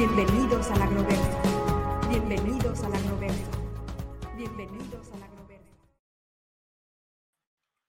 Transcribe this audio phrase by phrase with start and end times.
[0.00, 1.38] Bienvenidos al agroverso.
[2.08, 3.50] Bienvenidos al agroverso.
[4.34, 5.74] Bienvenidos al agroverso.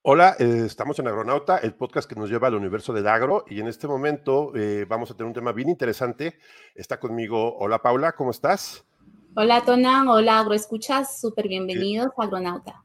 [0.02, 3.62] Hola, eh, estamos en Agronauta, el podcast que nos lleva al universo del agro y
[3.62, 6.38] en este momento eh, vamos a tener un tema bien interesante.
[6.76, 8.86] Está conmigo, hola Paula, ¿cómo estás?
[9.34, 12.84] Hola Tonan, hola agroescuchas, súper bienvenidos a Agronauta.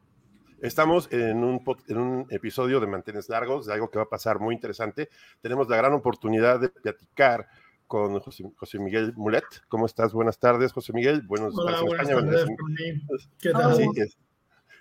[0.61, 4.39] Estamos en un, en un episodio de Mantenes Largos, de algo que va a pasar
[4.39, 5.09] muy interesante.
[5.41, 7.49] Tenemos la gran oportunidad de platicar
[7.87, 9.45] con José, Miguel Mulet.
[9.69, 10.13] ¿Cómo estás?
[10.13, 11.23] Buenas tardes, José Miguel.
[11.23, 12.47] Buenos, Hola, buenas tardes,
[13.39, 13.81] ¿Qué tal?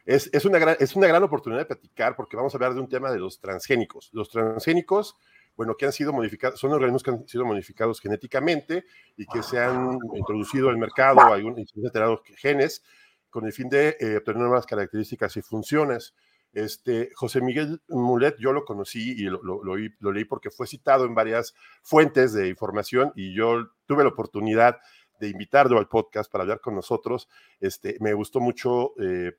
[0.06, 2.80] es, es, una gran, es una gran oportunidad de platicar porque vamos a hablar de
[2.80, 4.10] un tema de los transgénicos.
[4.14, 5.16] Los transgénicos,
[5.56, 9.60] bueno, que han sido modificados, son organismos que han sido modificados genéticamente y que se
[9.60, 12.84] han introducido al mercado, hay un, alterado genes
[13.30, 16.16] con el fin de eh, obtener nuevas características y funciones.
[16.56, 21.14] Este, José Miguel Mulet, yo lo conocí y lo, lo, leí porque fue citado en
[21.14, 21.54] varias
[21.84, 24.78] fuentes de información y yo tuve la oportunidad
[25.20, 27.28] de invitarlo al podcast para hablar con nosotros.
[27.60, 29.34] Este, me gustó mucho eh,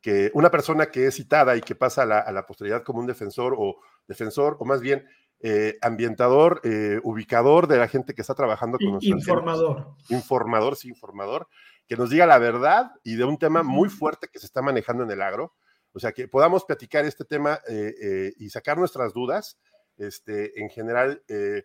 [0.00, 3.00] que una persona que es citada y que pasa a la, a la, posteridad como
[3.00, 5.04] un defensor o defensor, o más bien
[5.40, 9.18] eh, ambientador, eh, ubicador de la gente que está trabajando con nosotros.
[9.18, 9.96] Informador.
[10.08, 11.48] Informador, sí, informador,
[11.88, 15.02] que nos diga la verdad y de un tema muy fuerte que se está manejando
[15.02, 15.54] en el agro
[15.92, 19.58] o sea, que podamos platicar este tema eh, eh, y sacar nuestras dudas.
[19.96, 21.64] Este, en general, eh,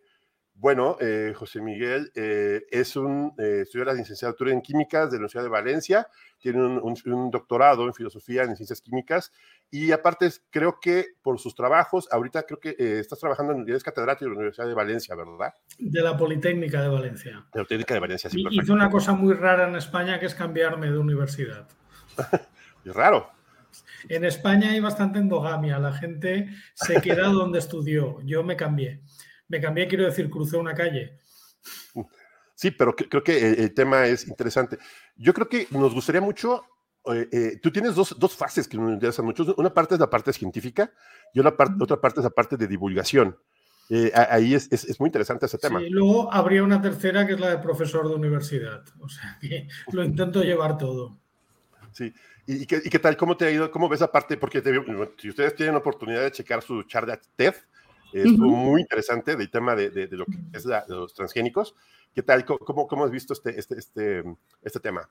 [0.54, 0.98] bueno,
[1.36, 6.08] José Miguel es un estudió la licenciatura en químicas de la Universidad de Valencia,
[6.40, 9.34] tiene un, doctorado en filosofía en ciencias químicas
[9.70, 14.26] y aparte creo que por sus trabajos, ahorita creo que estás trabajando en es catedrático
[14.26, 15.54] de la Universidad de Valencia, ¿verdad?
[15.78, 17.32] De la Politécnica de Valencia.
[17.32, 18.42] De la Politécnica de Valencia, sí.
[18.50, 21.68] Hice una cosa muy rara en España que es cambiarme de universidad.
[22.86, 23.36] es raro.
[24.10, 28.20] En España hay bastante endogamia, la gente se queda donde estudió.
[28.24, 29.02] Yo me cambié.
[29.48, 31.20] Me cambié, quiero decir, crucé una calle.
[32.56, 34.78] Sí, pero creo que el, tema es interesante.
[35.16, 36.64] Yo creo que nos gustaría mucho
[37.08, 39.54] eh, eh, tú tienes dos, dos, fases que nos interesan mucho.
[39.58, 40.92] Una parte es la parte científica
[41.34, 43.38] y otra parte, otra parte es la parte de divulgación.
[43.90, 45.80] Eh, ahí es, es, es, muy interesante ese tema.
[45.80, 48.84] Sí, luego habría una tercera que es la de profesor de universidad.
[49.00, 51.20] O sea que lo intento llevar todo.
[51.92, 52.12] Sí,
[52.48, 53.18] ¿Y, qué, tal?
[53.18, 53.72] ¿Cómo te ha ido?
[53.72, 54.38] ¿Cómo ves aparte?
[54.38, 54.62] Porque
[55.18, 57.56] si ustedes tienen la oportunidad de checar su charla TED,
[58.14, 61.76] es muy interesante del tema de, lo que es los transgénicos.
[62.14, 62.46] ¿Qué tal?
[62.46, 64.24] ¿Cómo, cómo has visto este, este, este,
[64.62, 65.10] este tema?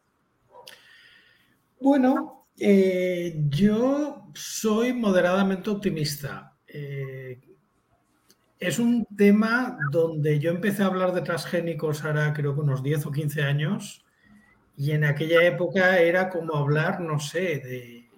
[1.81, 6.57] Bueno, eh, yo soy moderadamente optimista.
[6.67, 7.41] Eh,
[8.59, 13.07] es un tema donde yo empecé a hablar de transgénicos ahora creo que unos 10
[13.07, 14.04] o 15 años
[14.77, 18.09] y en aquella época era como hablar, no sé, de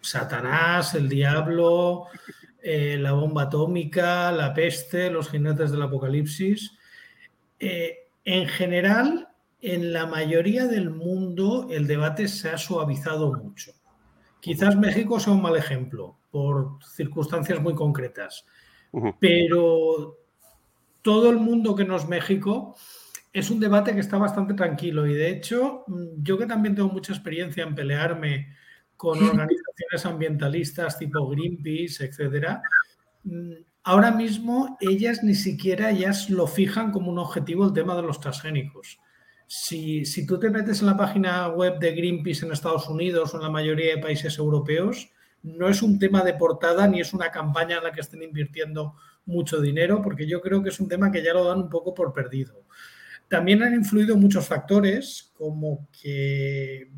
[0.00, 2.06] Satanás, el diablo,
[2.62, 6.72] eh, la bomba atómica, la peste, los jinetes del apocalipsis.
[7.58, 9.28] Eh, en general,
[9.60, 13.72] en la mayoría del mundo el debate se ha suavizado mucho.
[14.40, 18.44] Quizás México sea un mal ejemplo por circunstancias muy concretas,
[19.18, 20.16] pero
[21.02, 22.76] todo el mundo que no es México
[23.32, 26.88] es un debate que está bastante tranquilo y de hecho mm, yo que también tengo
[26.88, 28.54] mucha experiencia en pelearme
[28.96, 32.62] con organizaciones ambientalistas tipo Greenpeace, etcétera,
[33.24, 33.52] mm,
[33.84, 38.20] ahora mismo ellas ni siquiera ellas lo fijan como un objetivo el tema de los
[38.20, 38.98] transgénicos.
[39.46, 43.38] Si, si tú te metes en la página web de Greenpeace en Estados Unidos o
[43.38, 45.10] en la mayoría de países europeos,
[45.42, 48.94] no es un tema de portada ni es una campaña en la que estén invirtiendo
[49.24, 51.94] mucho dinero, porque yo creo que es un tema que ya lo dan un poco
[51.94, 52.64] por perdido.
[53.28, 56.90] También han influido muchos factores, como que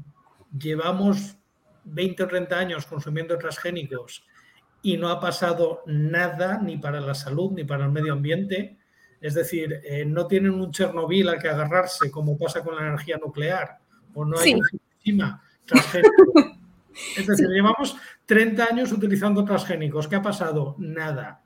[0.56, 1.36] llevamos
[1.84, 4.24] 20 o 30 años consumiendo transgénicos
[4.82, 8.78] y no ha pasado nada ni para la salud ni para el medio ambiente.
[9.20, 13.18] Es decir, eh, no tienen un Chernobyl al que agarrarse como pasa con la energía
[13.18, 13.78] nuclear
[14.14, 14.58] o no hay
[15.02, 15.18] sí.
[15.66, 16.32] transgénico.
[17.16, 17.96] Es decir, llevamos
[18.26, 20.08] 30 años utilizando transgénicos.
[20.08, 20.74] ¿Qué ha pasado?
[20.78, 21.40] Nada.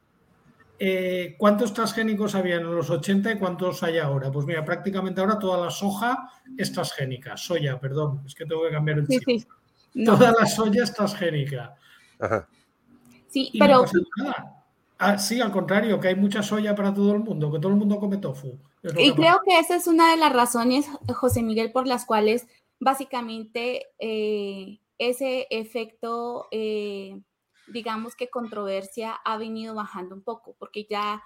[0.79, 4.31] Eh, ¿Cuántos transgénicos había en los 80 y cuántos hay ahora?
[4.31, 7.37] Pues mira, prácticamente ahora toda la soja es transgénica.
[7.37, 9.47] Soya, perdón, es que tengo que cambiar el sí,
[10.05, 11.76] Toda la soya es transgénica.
[13.29, 13.85] Sí, pero
[14.99, 17.79] Ah, sí, al contrario, que hay mucha soya para todo el mundo, que todo el
[17.79, 18.59] mundo come tofu.
[18.97, 22.47] Y creo que esa es una de las razones, José Miguel, por las cuales
[22.79, 27.20] básicamente eh, ese efecto, eh,
[27.66, 31.22] digamos que controversia ha venido bajando un poco, porque ya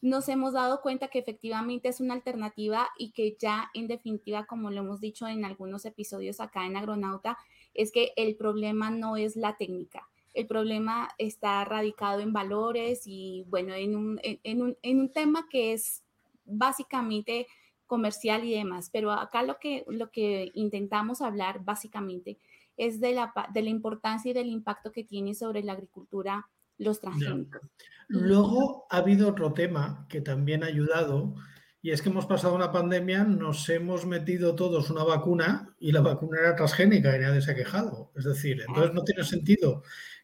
[0.00, 4.70] nos hemos dado cuenta que efectivamente es una alternativa y que ya en definitiva, como
[4.70, 7.36] lo hemos dicho en algunos episodios acá en Agronauta,
[7.74, 10.08] es que el problema no es la técnica.
[10.34, 15.48] El problema está radicado en valores y bueno, en un, en un, en un tema
[15.50, 16.04] que es
[16.44, 17.48] básicamente
[17.86, 18.90] comercial y demás.
[18.92, 22.38] Pero acá lo que, lo que intentamos hablar básicamente
[22.78, 26.48] es de la, de la importancia y del impacto que tiene sobre la agricultura
[26.78, 27.60] los transgénicos.
[28.06, 31.34] Luego ha habido otro tema que también ha ayudado
[31.82, 36.00] y es que hemos pasado una pandemia, nos hemos metido todos una vacuna y la
[36.00, 38.12] vacuna era transgénica y nadie se ha quejado.
[38.16, 39.82] Es decir, entonces no tiene sentido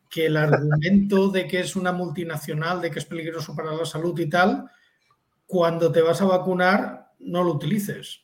[0.08, 4.18] que el argumento de que es una multinacional, de que es peligroso para la salud
[4.18, 4.70] y tal,
[5.46, 8.20] cuando te vas a vacunar no lo utilices.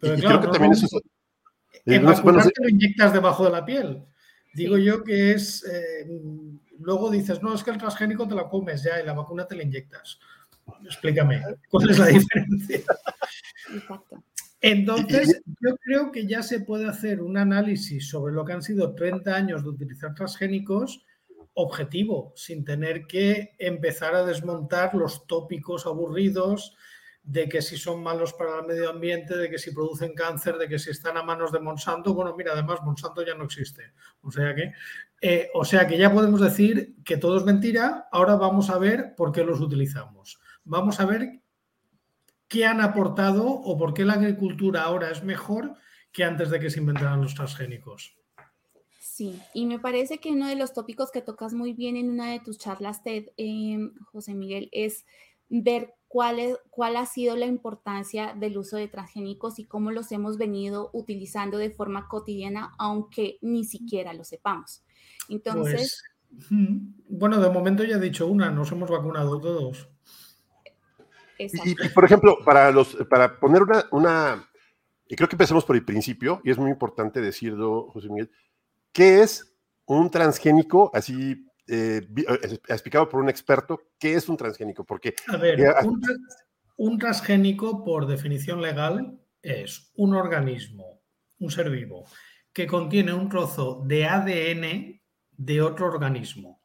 [0.00, 1.00] Pero claro, creo que también eso
[1.94, 4.02] en vacunarte lo inyectas debajo de la piel.
[4.54, 6.06] Digo yo que es eh,
[6.78, 9.56] luego dices, no, es que el transgénico te la comes ya y la vacuna te
[9.56, 10.18] la inyectas.
[10.84, 12.80] Explícame, ¿cuál es la diferencia?
[14.60, 18.94] Entonces, yo creo que ya se puede hacer un análisis sobre lo que han sido
[18.94, 21.04] 30 años de utilizar transgénicos
[21.54, 26.76] objetivo, sin tener que empezar a desmontar los tópicos aburridos
[27.28, 30.66] de que si son malos para el medio ambiente, de que si producen cáncer, de
[30.66, 32.14] que si están a manos de Monsanto.
[32.14, 33.92] Bueno, mira, además Monsanto ya no existe.
[34.22, 34.72] O sea que,
[35.20, 38.08] eh, o sea que ya podemos decir que todo es mentira.
[38.12, 40.40] Ahora vamos a ver por qué los utilizamos.
[40.64, 41.42] Vamos a ver
[42.48, 45.74] qué han aportado o por qué la agricultura ahora es mejor
[46.12, 48.16] que antes de que se inventaran los transgénicos.
[48.98, 52.30] Sí, y me parece que uno de los tópicos que tocas muy bien en una
[52.30, 55.04] de tus charlas, TED, eh, José Miguel, es
[55.50, 60.10] ver cuál, es, cuál ha sido la importancia del uso de transgénicos y cómo los
[60.10, 64.82] hemos venido utilizando de forma cotidiana, aunque ni siquiera lo sepamos.
[65.28, 66.02] Entonces...
[66.02, 66.18] Pues,
[67.08, 69.88] bueno, de momento ya he dicho una, nos hemos vacunado todos.
[71.38, 74.48] Y, por ejemplo, para, los, para poner una, una,
[75.06, 78.30] y creo que empecemos por el principio, y es muy importante decirlo, José Miguel,
[78.92, 79.54] ¿qué es
[79.86, 84.84] un transgénico así eh, eh explicado por un experto, ¿qué es un transgénico?
[84.84, 85.60] Porque, a ver,
[86.76, 91.02] un, transgénico, por definición legal, es un organismo,
[91.38, 92.06] un ser vivo,
[92.52, 95.00] que contiene un trozo de ADN
[95.32, 96.62] de otro organismo.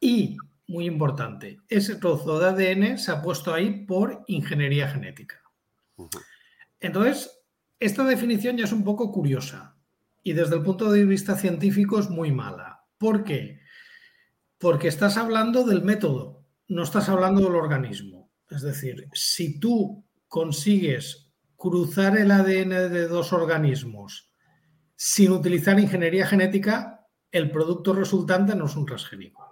[0.00, 0.36] Y,
[0.66, 5.42] muy importante, ese trozo de ADN se ha puesto ahí por ingeniería genética.
[6.80, 7.38] Entonces,
[7.80, 9.76] esta definición ya es un poco curiosa
[10.22, 12.84] y desde el punto de vista científico es muy mala.
[12.98, 13.57] ¿Por qué?
[14.58, 18.30] Porque estás hablando del método, no estás hablando del organismo.
[18.50, 24.32] Es decir, si tú consigues cruzar el ADN de dos organismos
[24.96, 29.48] sin utilizar ingeniería genética, el producto resultante no es un transgénico.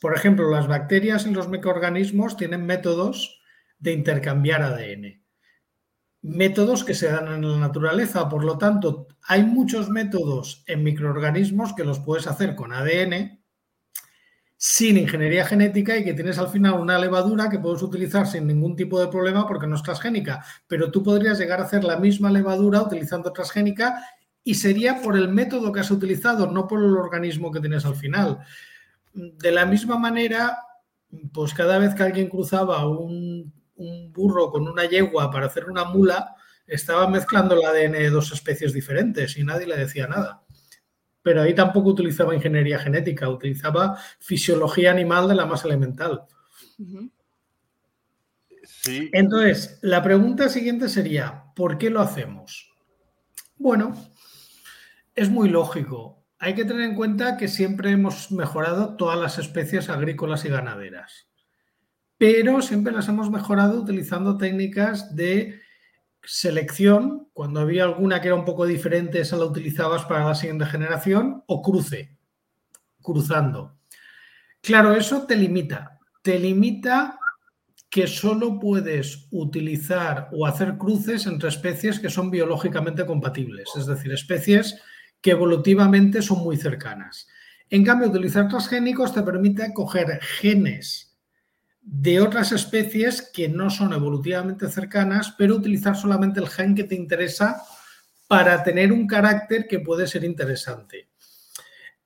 [0.00, 3.40] Por ejemplo, las bacterias y los microorganismos tienen métodos
[3.78, 5.22] de intercambiar ADN.
[6.22, 11.74] Métodos que se dan en la naturaleza, por lo tanto, hay muchos métodos en microorganismos
[11.74, 13.44] que los puedes hacer con ADN
[14.56, 18.74] sin ingeniería genética y que tienes al final una levadura que puedes utilizar sin ningún
[18.74, 22.30] tipo de problema porque no es transgénica, pero tú podrías llegar a hacer la misma
[22.30, 24.02] levadura utilizando transgénica
[24.42, 27.96] y sería por el método que has utilizado, no por el organismo que tienes al
[27.96, 28.38] final.
[29.12, 30.58] De la misma manera,
[31.32, 33.52] pues cada vez que alguien cruzaba un,
[34.14, 36.34] burro con una yegua para hacer una mula,
[36.66, 40.45] estaba mezclando el ADN de dos especies diferentes y nadie le decía nada
[41.26, 46.22] pero ahí tampoco utilizaba ingeniería genética, utilizaba fisiología animal de la más elemental.
[49.12, 52.72] Entonces, la pregunta siguiente sería, ¿por qué lo hacemos?
[53.56, 53.96] Bueno,
[55.16, 56.24] es muy lógico.
[56.38, 61.26] Hay que tener en cuenta que siempre hemos mejorado todas las especies agrícolas y ganaderas,
[62.18, 65.60] pero siempre las hemos mejorado utilizando técnicas de
[66.26, 70.66] selección, cuando había alguna que era un poco diferente, esa la utilizabas para la siguiente
[70.66, 72.18] generación, o cruce,
[73.00, 73.76] cruzando.
[74.60, 75.98] Claro, eso te limita.
[76.22, 77.18] Te limita
[77.88, 84.12] que solo puedes utilizar o hacer cruces entre especies que son biológicamente compatibles, es decir,
[84.12, 84.82] especies
[85.20, 87.28] que evolutivamente son muy cercanas.
[87.70, 91.05] En cambio, utilizar transgénicos te permite coger genes
[91.88, 96.96] de otras especies que no son evolutivamente cercanas, pero utilizar solamente el gen que te
[96.96, 97.62] interesa
[98.26, 101.10] para tener un carácter que puede ser interesante.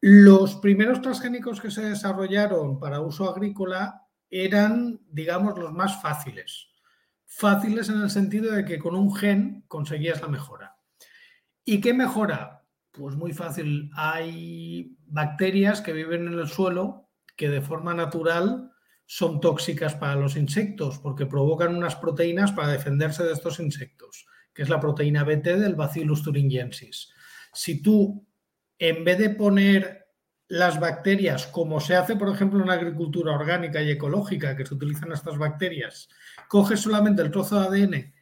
[0.00, 6.68] Los primeros transgénicos que se desarrollaron para uso agrícola eran, digamos, los más fáciles.
[7.24, 10.76] Fáciles en el sentido de que con un gen conseguías la mejora.
[11.64, 12.66] ¿Y qué mejora?
[12.92, 13.90] Pues muy fácil.
[13.94, 18.69] Hay bacterias que viven en el suelo que de forma natural
[19.12, 24.24] son tóxicas para los insectos porque provocan unas proteínas para defenderse de estos insectos,
[24.54, 27.08] que es la proteína BT del Bacillus thuringiensis.
[27.52, 28.24] Si tú,
[28.78, 30.06] en vez de poner
[30.46, 35.10] las bacterias, como se hace, por ejemplo, en agricultura orgánica y ecológica, que se utilizan
[35.10, 36.08] estas bacterias,
[36.46, 38.14] coges solamente el trozo de ADN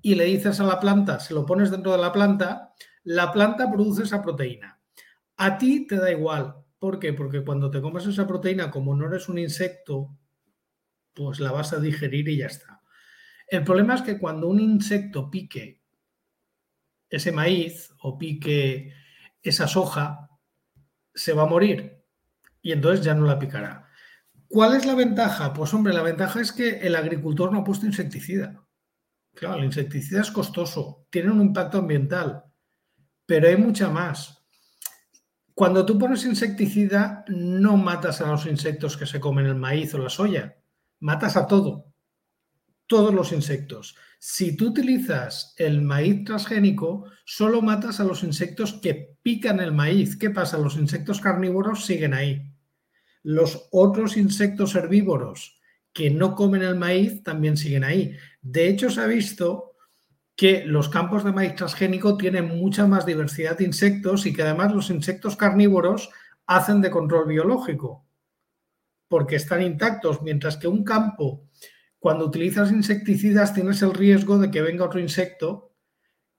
[0.00, 2.72] y le dices a la planta, se lo pones dentro de la planta,
[3.04, 4.80] la planta produce esa proteína.
[5.36, 6.64] A ti te da igual.
[6.78, 7.12] ¿Por qué?
[7.12, 10.16] Porque cuando te comes esa proteína, como no eres un insecto,
[11.14, 12.82] pues la vas a digerir y ya está.
[13.48, 15.82] El problema es que cuando un insecto pique
[17.08, 18.92] ese maíz o pique
[19.42, 20.28] esa soja,
[21.14, 22.04] se va a morir
[22.60, 23.88] y entonces ya no la picará.
[24.48, 25.52] ¿Cuál es la ventaja?
[25.52, 28.62] Pues hombre, la ventaja es que el agricultor no ha puesto insecticida.
[29.34, 32.44] Claro, el insecticida es costoso, tiene un impacto ambiental,
[33.24, 34.35] pero hay mucha más.
[35.56, 39.98] Cuando tú pones insecticida, no matas a los insectos que se comen el maíz o
[39.98, 40.58] la soya,
[41.00, 41.94] matas a todo,
[42.86, 43.96] todos los insectos.
[44.18, 50.18] Si tú utilizas el maíz transgénico, solo matas a los insectos que pican el maíz.
[50.18, 50.58] ¿Qué pasa?
[50.58, 52.52] Los insectos carnívoros siguen ahí.
[53.22, 55.58] Los otros insectos herbívoros
[55.94, 58.14] que no comen el maíz también siguen ahí.
[58.42, 59.75] De hecho, se ha visto
[60.36, 64.72] que los campos de maíz transgénico tienen mucha más diversidad de insectos y que además
[64.72, 66.10] los insectos carnívoros
[66.46, 68.04] hacen de control biológico
[69.08, 71.46] porque están intactos, mientras que un campo
[71.98, 75.72] cuando utilizas insecticidas tienes el riesgo de que venga otro insecto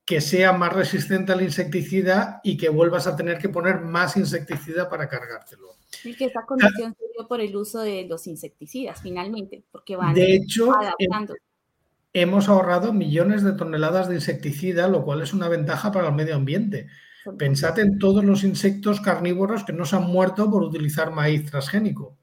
[0.05, 4.87] que sea más resistente al insecticida y que vuelvas a tener que poner más insecticida
[4.87, 5.75] para cargártelo.
[6.05, 10.13] Y que esa condición se dio por el uso de los insecticidas, finalmente, porque van
[10.13, 11.33] de hecho, adaptando.
[12.19, 16.33] Hemos ahorrado millones de toneladas de insecticida, lo cual es una ventaja para el medio
[16.33, 16.87] ambiente.
[17.37, 22.17] Pensad en todos los insectos carnívoros que no se han muerto por utilizar maíz transgénico.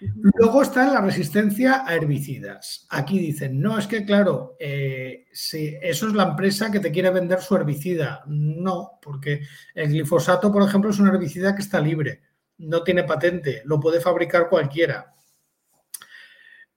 [0.00, 2.88] Luego está la resistencia a herbicidas.
[2.90, 7.10] Aquí dicen, no, es que claro, eh, si eso es la empresa que te quiere
[7.10, 8.24] vender su herbicida.
[8.26, 9.42] No, porque
[9.76, 12.20] el glifosato, por ejemplo, es un herbicida que está libre,
[12.58, 15.14] no tiene patente, lo puede fabricar cualquiera.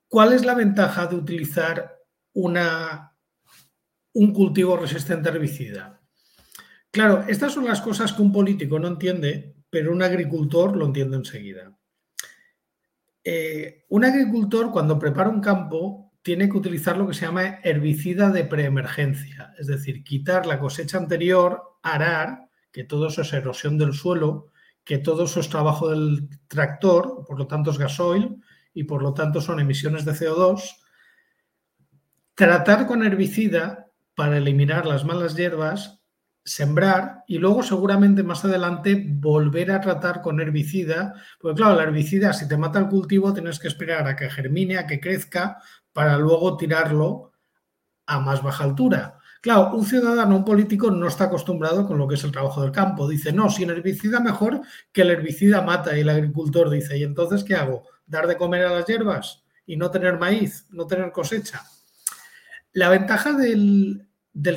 [0.07, 1.98] ¿Cuál es la ventaja de utilizar
[2.39, 3.15] una,
[4.13, 6.01] un cultivo resistente a herbicida?
[6.91, 11.17] Claro, estas son las cosas que un político no entiende, pero un agricultor lo entiende
[11.17, 11.77] enseguida.
[13.23, 18.29] Eh, un agricultor cuando prepara un campo tiene que utilizar lo que se llama herbicida
[18.29, 23.93] de preemergencia, es decir, quitar la cosecha anterior, arar, que todo eso es erosión del
[23.93, 24.51] suelo,
[24.83, 28.41] que todo eso es trabajo del tractor, por lo tanto es gasoil
[28.73, 30.77] y por lo tanto son emisiones de CO2,
[32.39, 35.99] tratar con herbicida para eliminar las malas hierbas
[36.45, 42.31] sembrar y luego seguramente más adelante volver a tratar con herbicida, porque claro, la herbicida
[42.31, 46.17] si te mata el cultivo tienes que esperar a que germine, a que crezca, para
[46.17, 47.33] luego tirarlo
[48.05, 49.19] a más baja altura.
[49.41, 52.71] Claro, un ciudadano, un político no está acostumbrado con lo que es el trabajo del
[52.71, 53.05] campo.
[53.05, 54.61] Dice, no, sin herbicida mejor
[54.93, 55.97] que el herbicida mata.
[55.97, 57.83] Y el agricultor dice, ¿y entonces qué hago?
[58.05, 61.63] ¿Dar de comer a las hierbas y no tener maíz, no tener cosecha?
[62.73, 64.07] La ventaja del,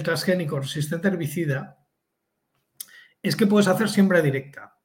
[0.05, 1.79] transgénico resistente herbicida
[3.23, 4.79] es que puedes hacer siembra directa.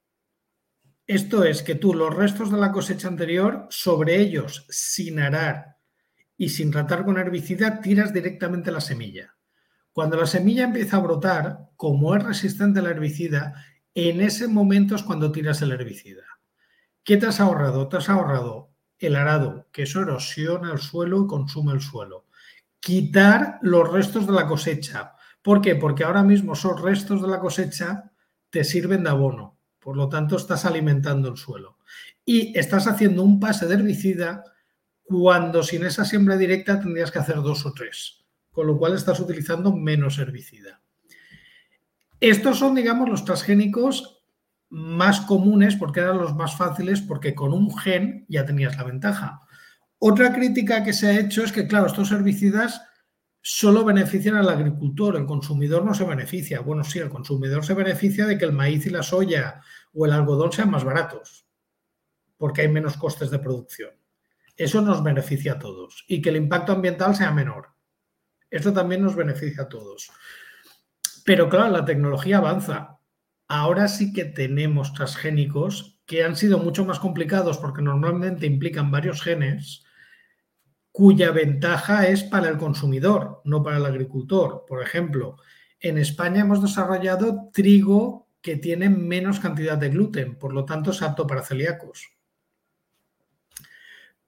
[1.06, 5.76] Esto es que tú los restos de la cosecha anterior, sobre ellos, sin arar
[6.36, 9.36] y sin tratar con herbicida, tiras directamente la semilla.
[9.92, 13.62] Cuando la semilla empieza a brotar, como es resistente al herbicida,
[13.94, 16.24] en ese momento es cuando tiras el herbicida.
[17.04, 17.88] ¿Qué te has ahorrado?
[17.88, 22.27] Te has ahorrado el arado, que eso erosiona el suelo y consume el suelo.
[22.80, 25.14] Quitar los restos de la cosecha.
[25.42, 25.74] ¿Por qué?
[25.76, 28.12] Porque ahora mismo esos restos de la cosecha
[28.50, 29.58] te sirven de abono.
[29.78, 31.78] Por lo tanto, estás alimentando el suelo.
[32.24, 34.44] Y estás haciendo un pase de herbicida
[35.02, 38.24] cuando sin esa siembra directa tendrías que hacer dos o tres.
[38.50, 40.82] Con lo cual estás utilizando menos herbicida.
[42.20, 44.18] Estos son, digamos, los transgénicos
[44.70, 49.47] más comunes porque eran los más fáciles porque con un gen ya tenías la ventaja.
[50.00, 52.82] Otra crítica que se ha hecho es que, claro, estos herbicidas
[53.40, 56.60] solo benefician al agricultor, el consumidor no se beneficia.
[56.60, 59.60] Bueno, sí, el consumidor se beneficia de que el maíz y la soya
[59.92, 61.46] o el algodón sean más baratos,
[62.36, 63.90] porque hay menos costes de producción.
[64.56, 67.68] Eso nos beneficia a todos y que el impacto ambiental sea menor.
[68.50, 70.10] Esto también nos beneficia a todos.
[71.24, 72.98] Pero claro, la tecnología avanza
[73.48, 79.22] ahora sí que tenemos transgénicos que han sido mucho más complicados porque normalmente implican varios
[79.22, 79.84] genes
[80.98, 84.64] cuya ventaja es para el consumidor, no para el agricultor.
[84.66, 85.36] Por ejemplo,
[85.78, 91.00] en España hemos desarrollado trigo que tiene menos cantidad de gluten, por lo tanto es
[91.00, 92.08] apto para celíacos.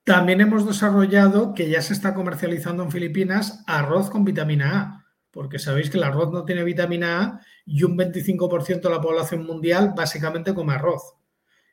[0.05, 5.59] También hemos desarrollado, que ya se está comercializando en Filipinas, arroz con vitamina A, porque
[5.59, 9.93] sabéis que el arroz no tiene vitamina A y un 25% de la población mundial
[9.97, 11.17] básicamente come arroz.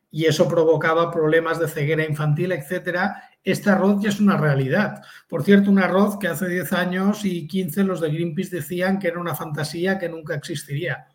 [0.10, 3.22] Y eso provocaba problemas de ceguera infantil, etcétera.
[3.48, 5.01] Este arroz ya es una realidad.
[5.30, 9.08] Por cierto, un arroz que hace 10 años y 15 los de Greenpeace decían que
[9.08, 11.08] era una fantasía que nunca existiría.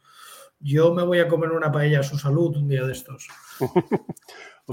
[0.59, 3.29] Yo me voy a comer una paella a su salud un día de estos.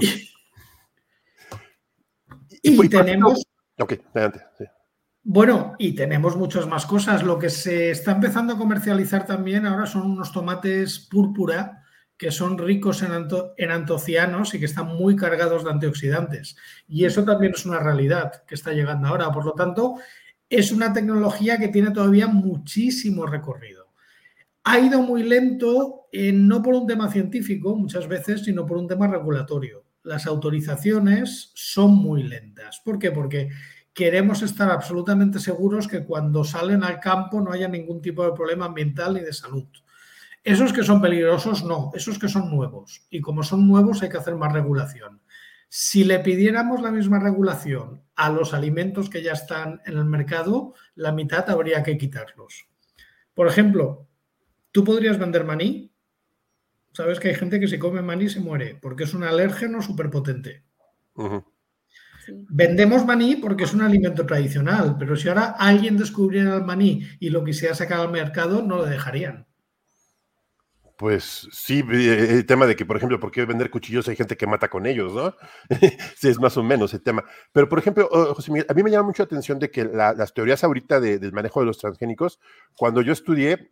[2.62, 3.42] y, tenemos.
[3.78, 4.40] Ok, adelante.
[5.22, 7.22] Bueno, y tenemos muchas más cosas.
[7.22, 11.79] Lo que se está empezando a comercializar también ahora son unos tomates púrpura
[12.20, 16.54] que son ricos en, antocianos y que están muy cargados de antioxidantes.
[16.86, 19.32] Y eso también es una realidad que está llegando ahora.
[19.32, 19.94] Por lo tanto,
[20.50, 23.86] es una tecnología que tiene todavía muchísimo recorrido.
[24.64, 28.86] Ha ido muy lento, eh, no por un tema científico muchas veces, sino por un
[28.86, 32.80] tema regulatorio las autorizaciones son muy lentas.
[32.84, 33.10] ¿Por qué?
[33.10, 33.50] Porque
[33.92, 38.66] queremos estar absolutamente seguros que cuando salen al campo no haya ningún tipo de problema
[38.66, 39.66] ambiental ni de salud.
[40.42, 43.06] Esos que son peligrosos, no, esos que son nuevos.
[43.10, 45.20] Y como son nuevos hay que hacer más regulación.
[45.68, 50.74] Si le pidiéramos la misma regulación a los alimentos que ya están en el mercado,
[50.94, 52.66] la mitad habría que quitarlos.
[53.34, 54.08] Por ejemplo,
[54.72, 55.90] tú podrías vender maní
[56.92, 60.10] sabes que hay gente que se come maní se muere porque es un alérgeno súper
[60.10, 60.64] potente.
[62.48, 67.30] Vendemos maní porque es un alimento tradicional, pero si ahora alguien descubriera el maní y
[67.30, 69.46] lo quisiera sacar al mercado, no lo dejarían.
[71.00, 74.06] Pues sí, eh, el tema de que, por ejemplo, ¿por qué vender cuchillos?
[74.08, 75.34] Hay gente que mata con ellos, ¿no?
[76.14, 77.24] sí, es más o menos el tema.
[77.52, 79.84] Pero, por ejemplo, oh, José Miguel, a mí me llama mucho la atención de que
[79.86, 82.38] las teorías ahorita del manejo de los transgénicos,
[82.76, 83.70] cuando yo estudié,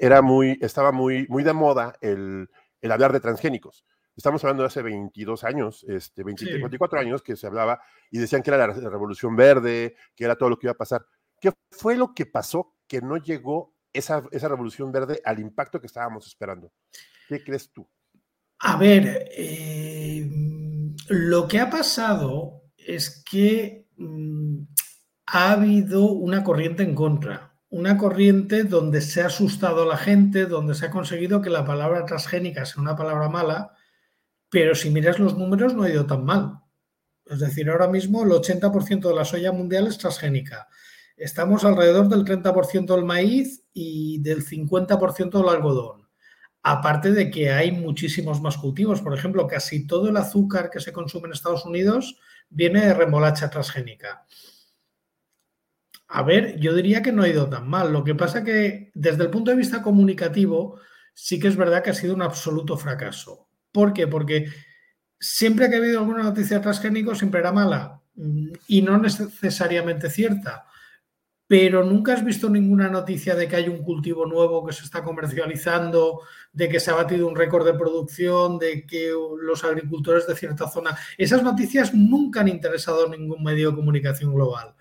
[0.00, 2.48] era muy, estaba muy, muy de moda el,
[2.90, 3.84] hablar de transgénicos.
[4.16, 8.48] Estamos hablando de hace 22 años, este, 24 años que se hablaba y decían que
[8.48, 11.04] era la, revolución verde, que era todo lo que iba a pasar.
[11.38, 15.86] ¿Qué fue lo que pasó que no llegó esa, esa revolución verde al impacto que
[15.86, 16.72] estábamos esperando?
[17.28, 17.88] ¿Qué crees tú?
[18.58, 20.28] A ver, eh,
[21.08, 24.62] lo que ha pasado es que mm,
[25.26, 30.46] ha habido una corriente en contra una corriente donde se ha asustado a la gente,
[30.46, 33.72] donde se ha conseguido que la palabra transgénica sea una palabra mala,
[34.48, 36.60] pero si miras los números no ha ido tan mal.
[37.26, 40.68] Es decir, ahora mismo el 80% de la soya mundial es transgénica.
[41.24, 46.06] Estamos alrededor del 30% del maíz y del 50% del algodón.
[46.62, 49.00] Aparte de que hay muchísimos más cultivos.
[49.00, 53.48] Por ejemplo, casi todo el azúcar que se consume en Estados Unidos viene de remolacha
[53.48, 54.26] transgénica.
[56.08, 57.90] A ver, yo diría que no ha ido tan mal.
[57.90, 60.78] Lo que pasa que desde el punto de vista comunicativo
[61.14, 63.48] sí que es verdad que ha sido un absoluto fracaso.
[63.72, 64.06] ¿Por qué?
[64.06, 64.48] Porque
[65.18, 70.66] siempre que ha habido alguna noticia transgénico siempre era mala mm, y no necesariamente cierta.
[71.56, 75.04] Pero nunca has visto ninguna noticia de que hay un cultivo nuevo que se está
[75.04, 80.34] comercializando, de que se ha batido un récord de producción, de que los agricultores de
[80.34, 80.98] cierta zona.
[81.16, 84.74] Esas noticias nunca han interesado a ningún medio de comunicación global.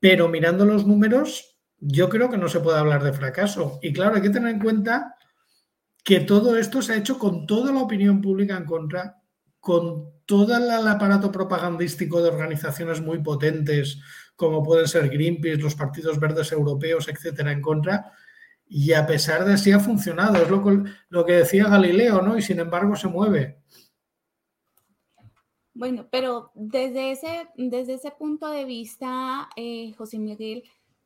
[0.00, 3.78] Pero mirando los números, yo creo que no se puede hablar de fracaso.
[3.80, 5.16] Y claro, hay que tener en cuenta
[6.04, 9.22] que todo esto se ha hecho con toda la opinión pública en contra,
[9.60, 13.98] con todo el aparato propagandístico de organizaciones muy potentes,
[14.36, 18.12] como pueden ser Greenpeace, los partidos verdes europeos, etcétera, en contra.
[18.66, 22.38] Y a pesar de así ha funcionado, es lo, lo que decía Galileo, ¿no?
[22.38, 23.62] Y sin embargo se mueve.
[25.74, 30.64] Bueno, pero desde ese, desde ese punto de vista, eh, José Miguel,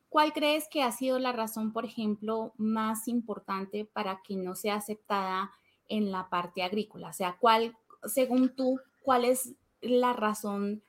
[0.09, 4.75] ¿cuál crees que ha sido la razón, por ejemplo, más importante para que no sea
[4.75, 5.51] aceptada
[5.87, 7.09] en la parte agrícola?
[7.09, 10.83] O sea, ¿cuál, según tú, cuál es la razón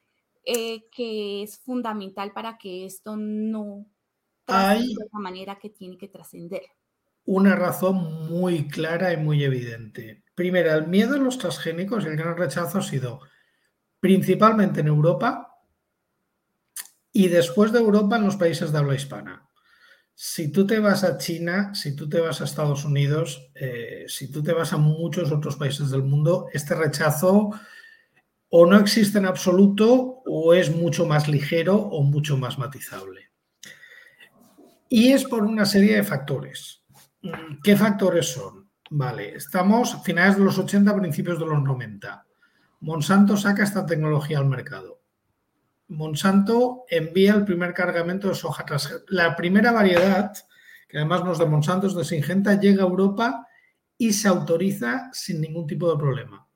[0.44, 3.87] eh, que es fundamental para que esto no
[4.46, 6.62] hay de la manera que tiene que trascender?
[7.24, 10.24] Una razón muy clara y muy evidente.
[10.35, 13.20] Primero, el miedo a los transgénicos el gran rechazo ha sido
[14.01, 15.48] principalmente en Europa
[17.12, 19.48] y después de Europa en los países de habla hispana.
[20.14, 24.31] Si tú te vas a China, si tú te vas a Estados Unidos, eh, si
[24.33, 27.51] tú te vas a muchos otros países del mundo, este rechazo
[28.50, 33.30] o no existe en absoluto o es mucho más ligero o mucho más matizable.
[34.88, 36.82] Y es por una serie de factores.
[37.62, 38.70] ¿Qué factores son?
[38.90, 42.24] Vale, estamos a finales de los 80, principios de los 90.
[42.80, 45.02] Monsanto saca esta tecnología al mercado.
[45.88, 48.64] Monsanto envía el primer cargamento de soja
[49.08, 50.32] La primera variedad,
[50.88, 53.46] que además no es de Monsanto, es de Singenta, llega a Europa
[53.98, 56.47] y se autoriza sin ningún tipo de problema.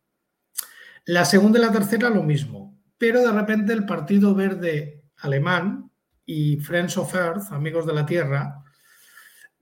[1.05, 5.91] La segunda y la tercera lo mismo, pero de repente el Partido Verde alemán
[6.25, 8.63] y Friends of Earth, amigos de la Tierra,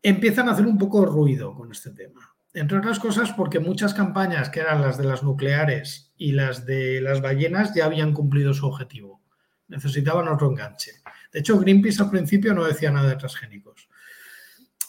[0.02, 2.34] empiezan a hacer un poco ruido con este tema.
[2.52, 7.00] Entre otras cosas porque muchas campañas, que eran las de las nucleares y las de
[7.00, 9.22] las ballenas, ya habían cumplido su objetivo.
[9.68, 10.92] Necesitaban otro enganche.
[11.32, 13.88] De hecho, Greenpeace al principio no decía nada de transgénicos.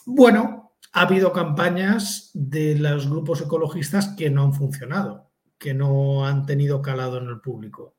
[0.06, 5.31] Bueno, ha habido campañas de los grupos ecologistas que no han funcionado,
[5.62, 7.96] que no han tenido calado en el público.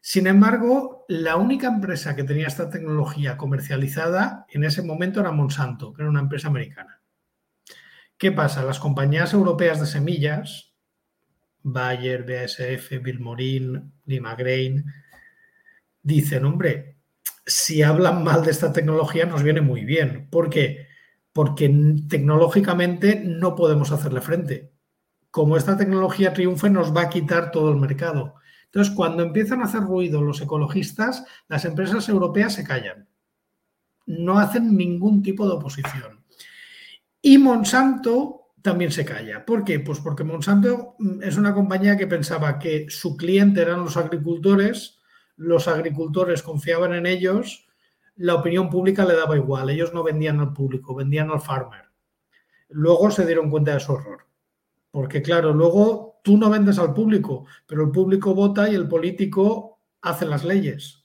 [0.00, 5.92] Sin embargo, la única empresa que tenía esta tecnología comercializada en ese momento era Monsanto,
[5.92, 7.00] que era una empresa americana.
[8.18, 8.64] ¿Qué pasa?
[8.64, 10.74] Las compañías europeas de semillas,
[11.62, 14.84] Bayer, BASF, Vilmorin, Limagrain,
[16.02, 16.96] dicen, hombre,
[17.46, 20.28] si hablan mal de esta tecnología nos viene muy bien.
[20.28, 20.88] ¿Por qué?
[21.32, 21.72] Porque
[22.08, 24.72] tecnológicamente no podemos hacerle frente.
[25.30, 28.34] Como esta tecnología triunfe, nos va a quitar todo el mercado.
[28.66, 33.08] Entonces, cuando empiezan a hacer ruido los ecologistas, las empresas europeas se callan.
[34.06, 36.24] No hacen ningún tipo de oposición.
[37.22, 39.44] Y Monsanto también se calla.
[39.44, 39.80] ¿Por qué?
[39.80, 45.00] Pues porque Monsanto mm, es una compañía que pensaba que su cliente eran los agricultores,
[45.36, 47.66] los agricultores confiaban en ellos,
[48.16, 51.86] la opinión pública le daba igual, ellos no vendían al público, vendían al farmer.
[52.68, 54.29] Luego se dieron cuenta de su horror.
[54.90, 59.80] Porque claro, luego tú no vendes al público, pero el público vota y el político
[60.02, 61.04] hace las leyes.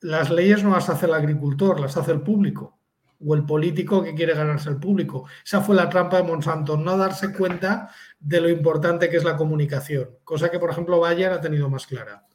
[0.00, 2.78] Las leyes no las hace el agricultor, las hace el público
[3.24, 5.28] o el político que quiere ganarse el público.
[5.44, 9.36] Esa fue la trampa de Monsanto, no darse cuenta de lo importante que es la
[9.36, 12.26] comunicación, cosa que, por ejemplo, Bayer ha tenido más clara.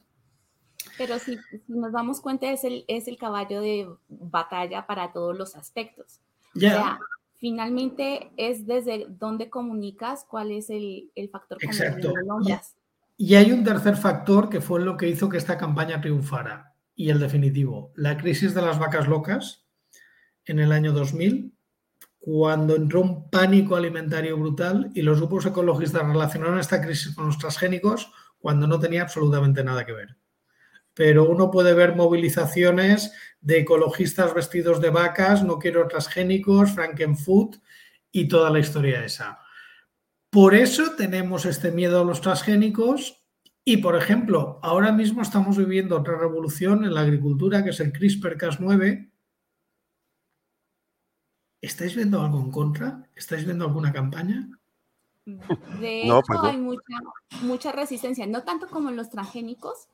[0.97, 5.55] Pero si, nos damos cuenta, es el, es el caballo de batalla para todos los
[5.55, 6.21] aspectos.
[6.55, 6.69] Ya.
[6.69, 6.99] O sea,
[7.37, 11.67] finalmente es desde dónde comunicas, cuál es el, factor que
[13.19, 17.09] y hay un tercer factor que fue lo que hizo que esta campaña triunfara, y
[17.09, 19.65] el definitivo, la crisis de las vacas locas,
[20.45, 21.53] en el año 2000,
[22.19, 27.37] cuando entró un pánico alimentario brutal y los grupos ecologistas relacionaron esta crisis con los
[27.37, 30.17] transgénicos cuando no tenía absolutamente nada que ver.
[30.97, 37.57] Pero uno puede ver movilizaciones de ecologistas vestidos de vacas, no quiero transgénicos, Frankenfood
[38.11, 39.39] y toda la historia esa.
[40.31, 43.23] Por eso tenemos este miedo a los transgénicos
[43.63, 47.93] y, por ejemplo, ahora mismo estamos viviendo otra revolución en la agricultura, que es el
[47.93, 49.11] CRISPR-Cas9,
[51.61, 53.09] ¿Estáis viendo algo en contra?
[53.15, 54.47] ¿Estáis viendo alguna campaña?
[55.25, 56.57] De hecho, pues hay
[57.41, 59.89] mucha, resistencia, no tanto como en los transgénicos,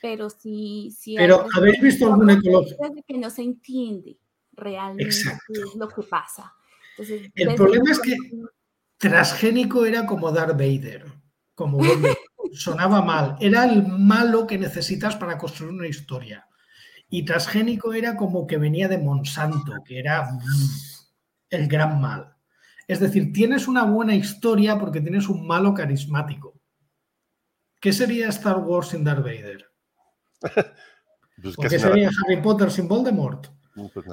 [0.00, 0.94] pero sí.
[0.96, 2.66] sí pero ¿habéis visto algún ecólogo?
[3.06, 4.18] que no se entiende
[4.52, 5.14] realmente
[5.76, 6.52] lo que pasa.
[7.34, 8.16] el problema es que
[8.98, 11.06] transgénico era como Darth Vader,
[11.54, 11.78] como
[12.52, 13.36] sonaba mal.
[13.40, 16.46] Era el malo que necesitas para construir una historia.
[17.08, 20.28] Y transgénico era como que venía de Monsanto, que era
[21.48, 22.36] el gran mal.
[22.86, 26.60] Es decir, tienes una buena historia porque tienes un malo carismático.
[27.80, 29.69] ¿Qué sería Star Wars sin Darth Vader?
[30.40, 33.46] Pues ¿Qué sería Harry Potter sin Voldemort?
[33.74, 34.06] Pues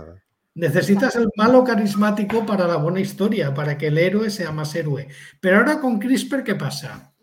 [0.55, 5.07] Necesitas el malo carismático para la buena historia, para que el héroe sea más héroe.
[5.39, 7.13] Pero ahora con CRISPR, ¿qué pasa?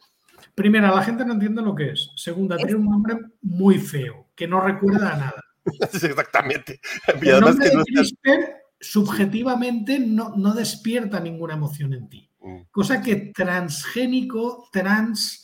[0.55, 2.13] Primera, la gente no entiende lo que es.
[2.15, 5.45] Segunda, tiene un nombre muy feo, que no recuerda a nada.
[5.93, 6.81] Exactamente.
[7.21, 12.31] El nombre de CRISPR subjetivamente no, no despierta ninguna emoción en ti.
[12.41, 12.61] Mm.
[12.71, 15.44] Cosa que transgénico, trans...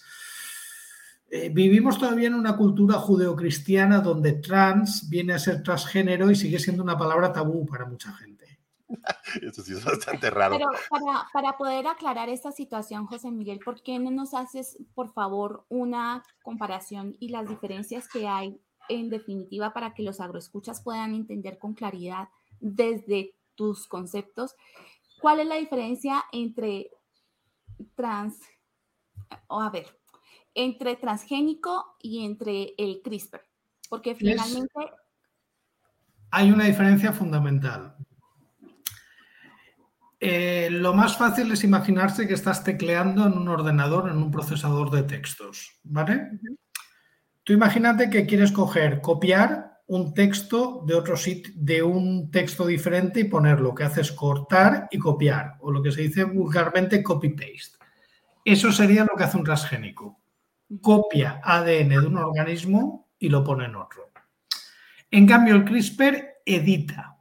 [1.30, 6.58] Eh, vivimos todavía en una cultura judeocristiana donde trans viene a ser transgénero y sigue
[6.58, 8.58] siendo una palabra tabú para mucha gente.
[9.42, 10.56] Eso sí es bastante raro.
[10.56, 15.12] Pero para, para, poder aclarar esta situación, José Miguel, ¿por qué no nos haces, por
[15.12, 21.14] favor, una comparación y las diferencias que hay en definitiva para que los agroescuchas puedan
[21.14, 24.56] entender con claridad desde tus conceptos,
[25.20, 26.90] ¿cuál es la diferencia entre
[27.94, 28.40] trans,
[29.46, 29.99] o a ver,
[30.54, 33.40] entre transgénico y entre el CRISPR?
[33.88, 34.72] Porque finalmente...
[36.30, 37.96] hay una diferencia fundamental.
[40.20, 44.90] Eh, lo más fácil es imaginarse que estás tecleando en un ordenador, en un procesador
[44.90, 46.28] de textos, ¿vale?
[47.42, 53.20] Tú imagínate que quieres coger, copiar un texto de otro sitio, de un texto diferente
[53.20, 53.70] y ponerlo.
[53.70, 57.78] Lo que hace es cortar y copiar, o lo que se dice vulgarmente copy-paste.
[58.44, 60.19] Eso sería lo que hace un transgénico.
[60.80, 64.10] Copia ADN de un organismo y lo pone en otro.
[65.10, 67.18] En cambio, el CRISPR edita.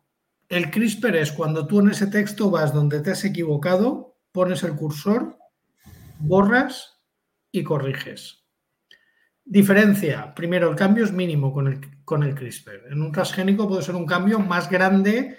[0.48, 4.76] El CRISPR es cuando tú en ese texto vas donde te has equivocado, pones el
[4.76, 5.38] cursor,
[6.20, 7.00] borras
[7.52, 8.46] y corriges.
[9.44, 10.34] Diferencia.
[10.36, 12.92] Primero, el cambio es mínimo con el, con el CRISPR.
[12.92, 15.38] En un transgénico puede ser un cambio más grande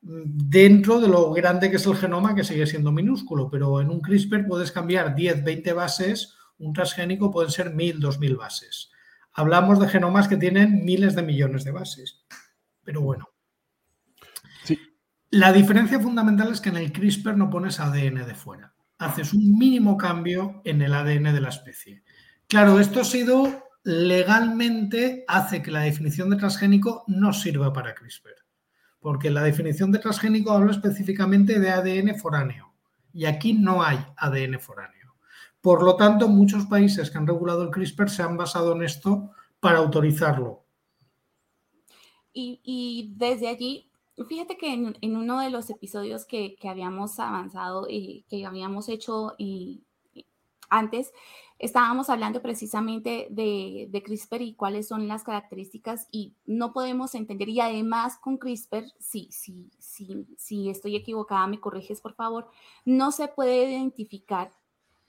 [0.00, 3.90] mm, dentro de lo grande que es el genoma, que sigue siendo minúsculo, pero en
[3.90, 8.90] un CRISPR puedes cambiar 10, 20 bases, un transgénico pueden ser 1000, 2000 bases.
[9.32, 12.24] Hablamos de genomas que tienen miles de millones de bases.
[12.84, 13.28] Pero bueno.
[14.64, 14.78] Sí.
[15.30, 18.74] La diferencia fundamental es que en el CRISPR no pones ADN de fuera.
[18.98, 22.04] Haces un mínimo cambio en el ADN de la especie.
[22.46, 28.36] Claro, esto ha sido legalmente hace que la definición de transgénico no sirva para CRISPR,
[29.00, 32.72] porque la definición de transgénico habla específicamente de ADN foráneo
[33.12, 35.01] y aquí no hay ADN foráneo.
[35.62, 39.30] Por lo tanto, muchos países que han regulado el CRISPR se han basado en esto
[39.60, 40.64] para autorizarlo.
[42.34, 43.90] Y, desde allí,
[44.28, 49.36] fíjate que en, uno de los episodios que, habíamos avanzado y que habíamos hecho
[50.68, 51.12] antes,
[51.60, 57.60] estábamos hablando precisamente de, CRISPR y cuáles son las características y no podemos entender, y
[57.60, 62.48] además con CRISPR, si, sí, sí, estoy equivocada, me corriges por favor,
[62.84, 64.50] no se puede identificar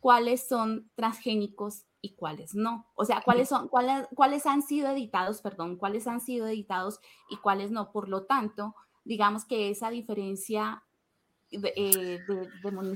[0.04, 2.92] cuáles son transgénicos y cuáles no.
[2.94, 7.38] O sea, cuáles son, cuáles, cuáles han sido editados, perdón, cuáles han sido editados y
[7.38, 7.94] cuáles no.
[7.94, 10.84] Por lo tanto, digamos que esa diferencia
[11.52, 12.20] eh,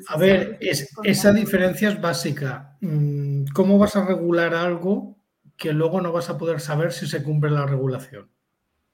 [0.09, 2.75] a ver, esa diferencia es básica.
[2.81, 5.15] Mm, ¿Cómo vas a regular algo
[5.55, 8.29] que luego no vas a poder saber si se cumple la regulación?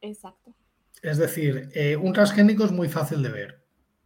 [0.02, 0.54] Exacto.
[1.02, 3.62] Es decir, eh, un transgénico es muy fácil de ver.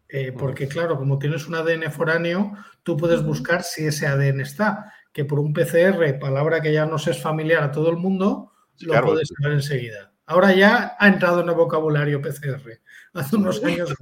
[0.09, 4.93] Eh, porque claro, como tienes un ADN foráneo, tú puedes buscar si ese ADN está,
[5.11, 9.01] que por un PCR, palabra que ya nos es familiar a todo el mundo, lo
[9.01, 10.13] puedes saber enseguida.
[10.25, 12.81] Ahora ya ha entrado en el vocabulario PCR.
[13.13, 13.93] Hace unos años.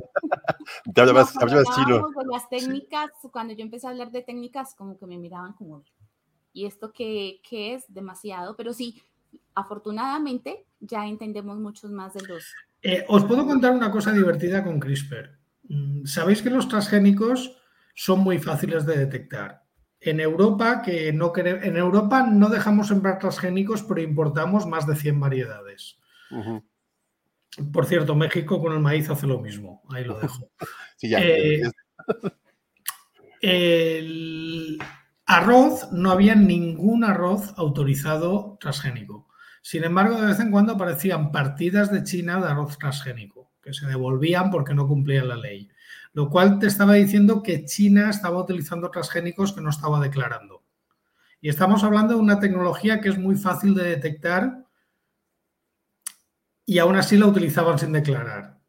[0.93, 2.09] Te hablabas, chino.
[2.09, 5.83] De las técnicas, cuando yo empecé a hablar de técnicas, como que me miraban como,
[6.51, 7.85] ¿y esto qué, qué es?
[7.87, 8.55] Demasiado.
[8.55, 9.01] Pero sí,
[9.53, 12.53] afortunadamente ya entendemos muchos más de los.
[12.81, 15.44] Eh, os puedo contar una cosa divertida con CRISPR.
[15.69, 17.57] Mm, Sabéis que los transgénicos
[17.95, 19.63] son muy fáciles de detectar.
[19.99, 25.19] En Europa, que no en Europa no dejamos sembrar transgénicos, pero importamos más de 100
[25.19, 25.97] variedades.
[27.71, 29.81] Por cierto, México con el maíz hace lo mismo.
[29.89, 30.49] Ahí lo dejo.
[31.01, 31.61] Eh,
[33.41, 34.79] el
[35.25, 39.27] arroz, no había ningún arroz autorizado transgénico.
[39.61, 43.87] Sin embargo, de vez en cuando aparecían partidas de China de arroz transgénico, que se
[43.87, 45.67] devolvían porque no cumplían la ley.
[46.13, 50.63] Lo cual te estaba diciendo que China estaba utilizando transgénicos que no estaba declarando.
[51.41, 54.65] Y estamos hablando de una tecnología que es muy fácil de detectar
[56.65, 58.59] y aún así la utilizaban sin declarar.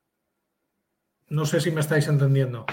[1.29, 2.65] No sé si me estáis entendiendo.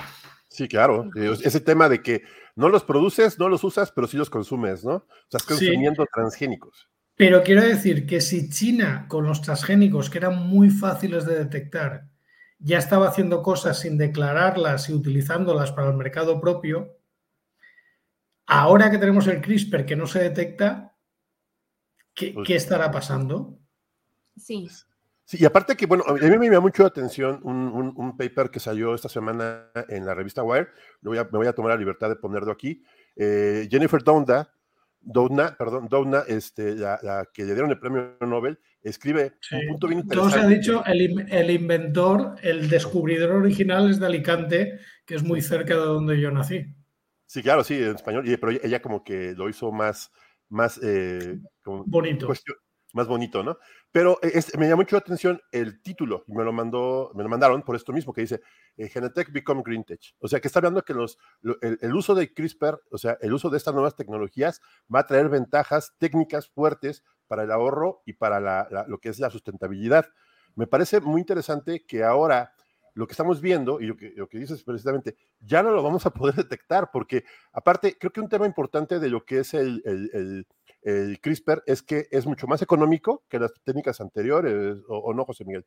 [0.47, 1.09] Sí, claro.
[1.15, 2.23] Ese tema de que
[2.55, 4.95] no los produces, no los usas, pero sí los consumes, ¿no?
[4.95, 6.89] O sea, estás consumiendo transgénicos.
[7.15, 12.12] Pero quiero decir que si China con los transgénicos, que eran muy fáciles de detectar,
[12.63, 16.97] ya estaba haciendo cosas sin declararlas y utilizándolas para el mercado propio,
[18.45, 20.95] ahora que tenemos el CRISPR que no se detecta,
[22.13, 23.59] ¿qué, pues ¿qué estará pasando?
[24.37, 24.69] Sí.
[25.25, 28.59] Sí, y aparte que, bueno, a mí me llama mucho la atención un, paper que
[28.59, 30.69] salió esta semana en la revista Wire,
[31.01, 32.83] voy me voy a tomar la libertad de ponerlo aquí.
[33.15, 34.49] Eh, Jennifer Doudna,
[34.99, 39.99] Doudna, perdón, Doudna, este, la, que le dieron el premio Nobel, escribe un punto bien
[40.01, 40.39] interesante.
[40.39, 45.41] se ha dicho, el, el, inventor, el descubridor original es de Alicante, que es muy
[45.41, 46.65] cerca de donde yo nací.
[47.25, 50.11] Sí, claro, sí, en español, pero ella como que lo hizo más,
[50.49, 52.27] más eh, bonito
[52.93, 53.57] más bonito, ¿no?
[53.91, 57.29] Pero eh, me llamó mucho la atención el título y me lo mandó, me lo
[57.29, 58.41] mandaron por esto mismo que dice
[58.77, 59.99] eh, Genetech Become Green Tech.
[60.19, 61.17] O sea, que está hablando que los,
[61.61, 64.61] el, uso de CRISPR, o sea, el uso de estas nuevas tecnologías
[64.93, 69.29] va a traer ventajas técnicas fuertes para el ahorro y para lo que es la
[69.29, 70.05] sustentabilidad.
[70.55, 72.53] Me parece muy interesante que ahora
[72.95, 76.05] lo que estamos viendo y lo que, lo que dices precisamente, ya no lo vamos
[76.05, 79.81] a poder detectar, porque aparte, creo que un tema importante de lo que es el,
[79.85, 80.45] el
[80.83, 85.45] el CRISPR es que es mucho más económico que las técnicas anteriores, ¿o, no, José
[85.45, 85.65] Miguel?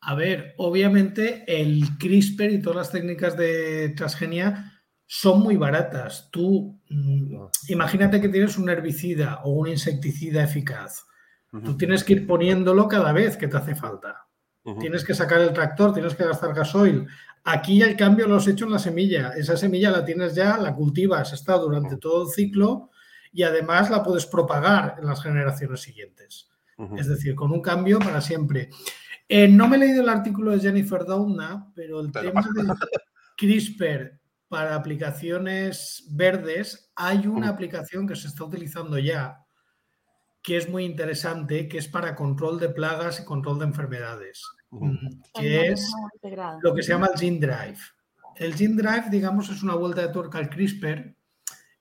[0.00, 4.77] A ver, obviamente el CRISPR y todas las técnicas de transgenia
[5.10, 6.28] son muy baratas.
[6.30, 11.06] Tú mm, imagínate que tienes un herbicida o un insecticida eficaz.
[11.64, 14.26] Tú tienes que ir poniéndolo cada vez que te hace falta.
[14.78, 17.06] Tienes que sacar el tractor, tienes que gastar gasoil.
[17.42, 19.30] Aquí el cambio lo has hecho en la semilla.
[19.30, 22.90] Esa semilla la tienes ya, la cultivas, está durante todo el ciclo
[23.32, 26.50] y además la puedes propagar en las generaciones siguientes.
[26.98, 28.68] Es decir, con un cambio para siempre.
[29.26, 32.62] Eh, no me he leído el artículo de Jennifer Doudna, pero el tema de
[33.36, 34.17] CRISPR
[34.48, 39.44] para aplicaciones verdes, hay una aplicación que se está utilizando ya,
[40.42, 44.42] que es muy interesante, que es para control de plagas y control de enfermedades,
[45.34, 45.92] que es
[46.62, 47.78] lo que se llama el Gene Drive.
[48.36, 51.14] El Gene Drive, digamos, es una vuelta de tuerca al CRISPR,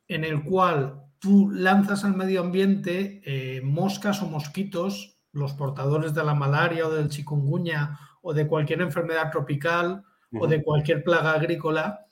[0.08, 6.24] en el cual tú lanzas al medio ambiente eh, moscas o mosquitos, los portadores de
[6.24, 10.04] la malaria o del chikungunya o de cualquier enfermedad tropical
[10.34, 12.06] o de cualquier plaga agrícola,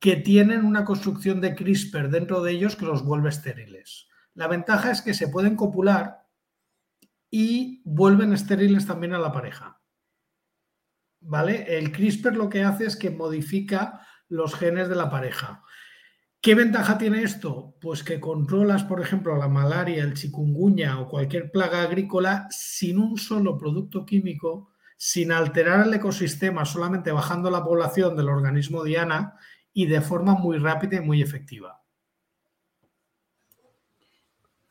[0.00, 4.08] que tienen una construcción de CRISPR dentro de ellos que los vuelve estériles.
[4.34, 6.26] La ventaja es que se pueden copular
[7.30, 9.80] y vuelven estériles también a la pareja.
[11.20, 11.78] ¿Vale?
[11.78, 15.62] El CRISPR lo que hace es que modifica los genes de la pareja.
[16.40, 17.74] ¿Qué ventaja tiene esto?
[17.80, 23.16] Pues que controlas, por ejemplo, la malaria, el chikungunya o cualquier plaga agrícola sin un
[23.16, 29.34] solo producto químico, sin alterar el ecosistema, solamente bajando la población del organismo diana
[29.76, 31.84] y de forma muy rápida y muy efectiva.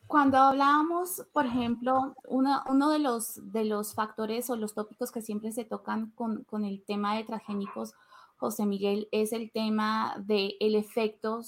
[0.07, 5.51] Cuando hablábamos, por ejemplo, uno de los, de los factores o los tópicos que siempre
[5.51, 7.93] se tocan con, con el tema de transgénicos
[8.37, 10.55] José Miguel, es el tema de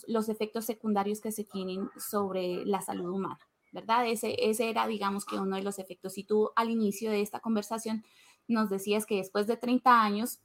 [0.08, 3.40] los efectos secundarios que se tienen sobre la salud humana,
[3.72, 4.06] ¿verdad?
[4.08, 6.20] Ese, ese era, digamos, que uno de los efectos.
[6.20, 8.06] Y tú al inicio de esta conversación
[8.48, 10.42] nos decías que después de 30 años,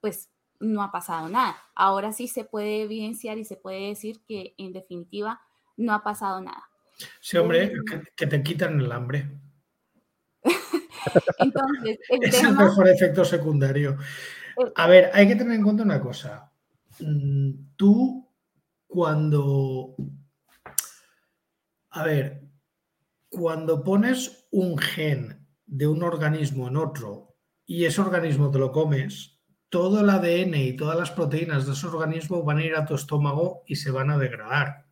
[0.00, 0.31] pues
[0.62, 1.56] no ha pasado nada.
[1.74, 5.40] Ahora sí se puede evidenciar y se puede decir que en definitiva
[5.76, 6.70] no ha pasado nada.
[7.20, 7.72] Sí, hombre, eh,
[8.16, 9.28] que, te quitan el hambre.
[11.38, 13.98] Entonces, es el mejor efecto secundario.
[14.76, 16.52] A ver, hay que tener en cuenta una cosa.
[17.00, 18.28] Mm, tú,
[18.86, 19.96] cuando.
[21.90, 22.42] A ver,
[23.28, 27.34] cuando pones un gen de un organismo en otro
[27.66, 29.31] y ese organismo te lo comes,
[29.72, 32.94] todo el ADN y todas las proteínas de ese organismo van a ir a tu
[32.94, 34.84] estómago y se van a degradar.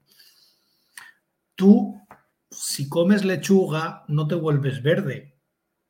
[1.55, 2.01] Tú,
[2.51, 5.37] si comes lechuga, no te vuelves verde,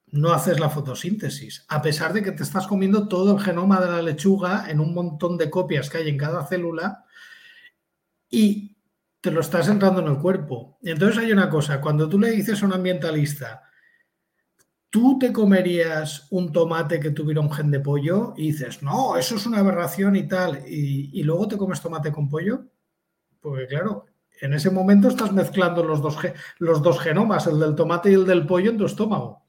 [0.08, 3.92] no haces la fotosíntesis, a pesar de que te estás comiendo todo el genoma de
[3.92, 7.04] la lechuga en un montón de copias que hay en cada célula
[8.28, 8.76] y
[9.20, 10.80] te lo estás entrando en el cuerpo.
[10.82, 13.69] Entonces hay una cosa, cuando tú le dices a un ambientalista,
[14.90, 18.34] ¿tú te comerías un tomate que tuviera un gen de pollo?
[18.36, 22.28] Y dices, no, eso es una aberración y tal, y, luego te comes tomate con
[22.28, 22.64] pollo.
[23.40, 24.06] Pues claro,
[24.40, 26.18] en ese momento estás mezclando los dos,
[26.58, 29.46] los dos genomas, el del tomate y el del pollo en tu estómago.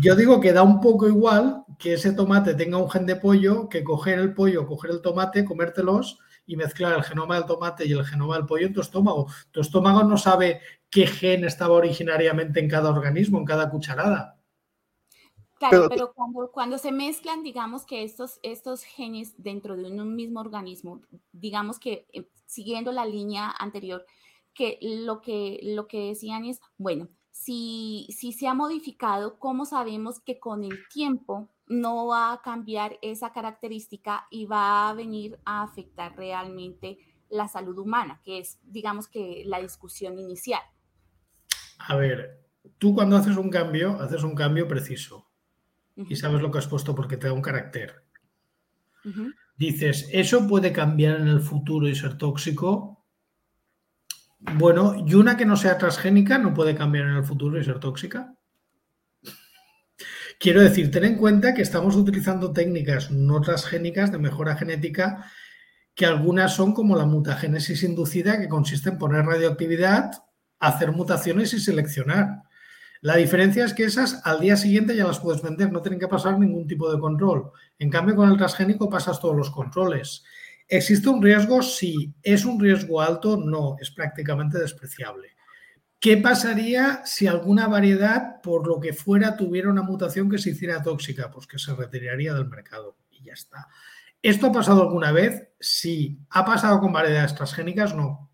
[0.00, 3.68] Yo digo que da un poco igual que ese tomate tenga un gen de pollo
[3.68, 7.92] que coger el pollo, coger el tomate, comértelos y mezclar el genoma del tomate y
[7.92, 9.26] el genoma del pollo en tu estómago.
[9.50, 14.38] Tu estómago no sabe qué gen estaba originariamente en cada organismo, en cada cucharada.
[15.58, 16.12] Claro, pero,
[16.52, 21.00] cuando, se mezclan, digamos que estos, estos genes dentro de un mismo organismo,
[21.32, 24.04] digamos que eh, siguiendo la línea anterior,
[24.54, 30.20] que lo que, lo que decían es, bueno, si, si se ha modificado, ¿cómo sabemos
[30.20, 35.62] que con el tiempo no va a cambiar esa característica y va a venir a
[35.62, 36.98] afectar realmente
[37.30, 40.60] la salud humana, que es, digamos que, la discusión inicial?
[41.86, 42.46] A ver,
[42.78, 45.30] tú cuando haces un cambio, haces un cambio preciso
[45.96, 48.04] y sabes lo que has puesto porque te da un carácter.
[49.56, 53.04] Dices, ¿eso puede cambiar en el futuro y ser tóxico?
[54.38, 57.78] Bueno, y una que no sea transgénica no puede cambiar en el futuro y ser
[57.78, 58.34] tóxica.
[60.38, 65.30] Quiero decir, ten en cuenta que estamos utilizando técnicas no transgénicas de mejora genética,
[65.94, 70.10] que algunas son como la mutagénesis inducida, que consiste en poner radioactividad,
[70.62, 72.44] hacer mutaciones y seleccionar.
[73.00, 76.06] La diferencia es que esas al día siguiente ya las puedes vender, no tienen que
[76.06, 77.50] pasar ningún tipo de control.
[77.80, 80.22] En cambio, con el transgénico pasas todos los controles.
[80.68, 81.62] ¿Existe un riesgo?
[81.62, 82.14] Sí.
[82.22, 83.36] ¿Es un riesgo alto?
[83.36, 85.30] No, es prácticamente despreciable.
[85.98, 90.80] ¿Qué pasaría si alguna variedad, por lo que fuera, tuviera una mutación que se hiciera
[90.80, 91.28] tóxica?
[91.28, 93.66] Pues que se retiraría del mercado y ya está.
[94.22, 95.48] ¿Esto ha pasado alguna vez?
[95.58, 96.20] Sí.
[96.30, 97.96] ¿Ha pasado con variedades transgénicas?
[97.96, 98.31] No.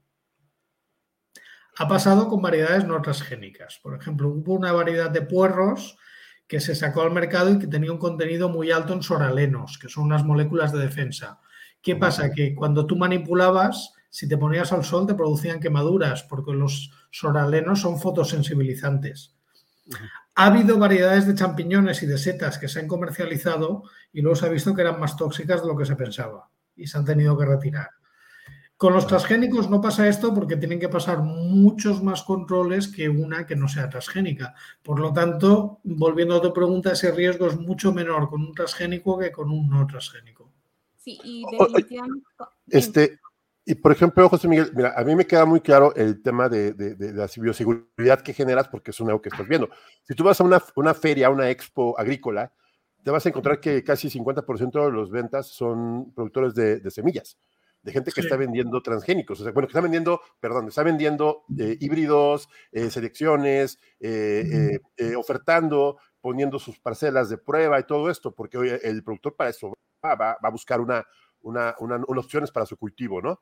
[1.79, 3.79] Ha pasado con variedades no transgénicas.
[3.83, 5.97] Por ejemplo, hubo una variedad de puerros
[6.49, 9.89] que se sacó al mercado y que tenía un contenido muy alto en soralenos, que
[9.89, 11.39] son unas moléculas de defensa.
[11.81, 12.33] ¿Qué pasa?
[12.33, 17.81] Que cuando tú manipulabas, si te ponías al sol te producían quemaduras, porque los soralenos
[17.81, 19.37] son fotosensibilizantes.
[20.35, 24.47] Ha habido variedades de champiñones y de setas que se han comercializado y luego se
[24.47, 27.37] ha visto que eran más tóxicas de lo que se pensaba y se han tenido
[27.39, 27.91] que retirar.
[28.79, 33.45] Con los transgénicos no pasa esto porque tienen que pasar muchos más controles que una
[33.45, 34.55] que no sea transgénica.
[34.85, 39.19] Por lo tanto, volviendo a tu pregunta, ese riesgo es mucho menor con un transgénico
[39.19, 40.53] que con un no transgénico.
[40.97, 42.25] Sí, y definitivamente...
[42.69, 43.19] Este,
[43.65, 46.73] y por ejemplo, José Miguel, mira, a mí me queda muy claro el tema de,
[46.99, 49.69] la bioseguridad que generas porque es algo que estás viendo.
[50.05, 52.53] Si tú vas a una, una feria, a una expo agrícola,
[53.03, 57.37] te vas a encontrar que casi 50% de los ventas son productores de semillas
[57.83, 61.45] de gente que está vendiendo transgénicos, o sea, bueno, que está vendiendo, perdón, está vendiendo
[61.59, 64.79] eh, híbridos, eh, selecciones, eh,
[65.17, 69.73] ofertando, poniendo sus parcelas de prueba y todo esto, porque hoy el productor para eso
[70.05, 71.07] va, a buscar una,
[71.41, 73.41] una, una, opciones para su cultivo, ¿no?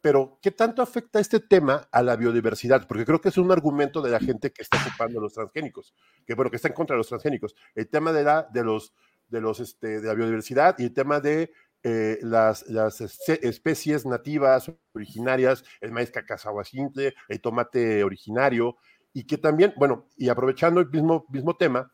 [0.00, 2.86] Pero, ¿qué tanto afecta este tema a la biodiversidad?
[2.86, 5.92] Porque creo que es un argumento de la gente que está ocupando los transgénicos,
[6.24, 7.56] que bueno, que está en contra de los transgénicos.
[7.74, 8.94] El tema de la, de los,
[9.26, 11.50] de los, este, de la biodiversidad y el tema de
[11.90, 12.64] eh, las,
[13.00, 18.76] especies nativas originarias, el maíz cacazahuacintle, el tomate originario,
[19.14, 21.90] y que también, bueno, y aprovechando el mismo, mismo tema,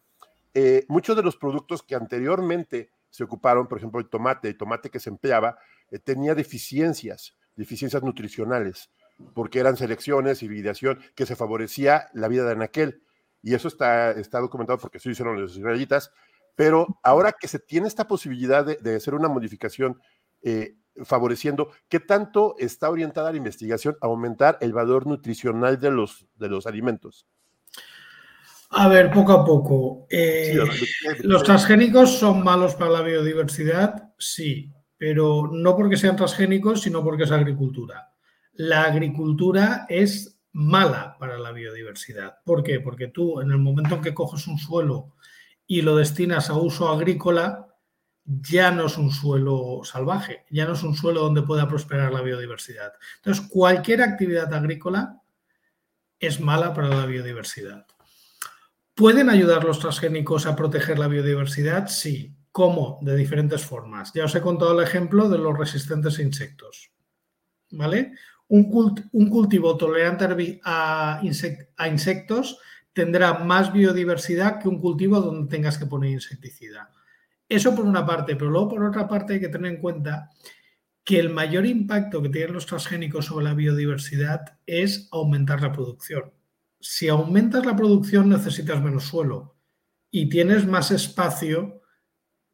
[0.52, 4.90] eh, muchos de los productos que anteriormente se ocuparon, por ejemplo, el tomate, el tomate
[4.90, 5.58] que se empleaba,
[5.92, 8.90] eh, tenía deficiencias, deficiencias nutricionales,
[9.32, 13.04] porque eran selecciones, hibridación, que se favorecía la vida de anaquel.
[13.42, 16.10] Y eso está, está documentado porque eso hicieron los israelitas,
[16.54, 20.00] pero ahora que se tiene esta posibilidad de, hacer una modificación
[20.42, 26.26] eh, favoreciendo, ¿qué tanto está orientada la investigación a aumentar el valor nutricional de los,
[26.36, 27.26] de los alimentos?
[28.70, 30.06] A ver, poco a poco.
[30.10, 30.58] Eh,
[31.22, 34.12] ¿Los transgénicos son malos para la biodiversidad?
[34.18, 38.12] Sí, pero no porque sean transgénicos, sino porque es agricultura.
[38.54, 42.38] La agricultura es mala para la biodiversidad.
[42.44, 42.80] ¿Por qué?
[42.80, 45.14] Porque tú, en el momento en que coges un suelo
[45.66, 47.68] y lo destinas a uso agrícola,
[48.24, 52.22] ya no es un suelo salvaje, ya no es un suelo donde pueda prosperar la
[52.22, 52.92] biodiversidad.
[53.16, 55.20] Entonces, cualquier actividad agrícola
[56.18, 57.86] es mala para la biodiversidad.
[58.94, 61.88] ¿Pueden ayudar los transgénicos a proteger la biodiversidad?
[61.88, 62.34] Sí.
[62.52, 63.00] ¿Cómo?
[63.02, 64.12] De diferentes formas.
[64.14, 66.92] Ya os he contado el ejemplo de los resistentes a insectos.
[67.72, 68.12] ¿Vale?
[68.46, 68.70] Un,
[69.28, 71.20] cultivo tolerante a,
[71.76, 72.58] a insectos
[72.94, 76.90] tendrá más biodiversidad que un cultivo donde tengas que poner insecticida.
[77.46, 80.30] Eso por una parte, pero luego por otra parte hay que tener en cuenta
[81.04, 86.32] que el mayor impacto que tienen los transgénicos sobre la biodiversidad es aumentar la producción.
[86.80, 89.56] Si aumentas la producción necesitas menos suelo
[90.10, 91.82] y tienes más espacio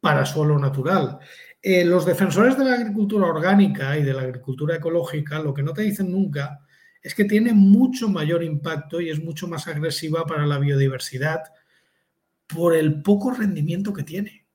[0.01, 1.19] para suelo natural.
[1.61, 5.73] Eh, los defensores de la agricultura orgánica y de la agricultura ecológica lo que no
[5.73, 6.59] te dicen nunca
[7.01, 11.41] es que tiene mucho mayor impacto y es mucho más agresiva para la biodiversidad
[12.47, 14.45] por el poco rendimiento que tiene.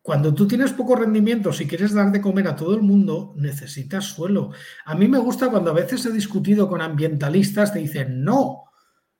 [0.00, 4.04] Cuando tú tienes poco rendimiento, si quieres dar de comer a todo el mundo, necesitas
[4.04, 4.52] suelo.
[4.84, 8.66] A mí me gusta cuando a veces he discutido con ambientalistas, te dicen, no,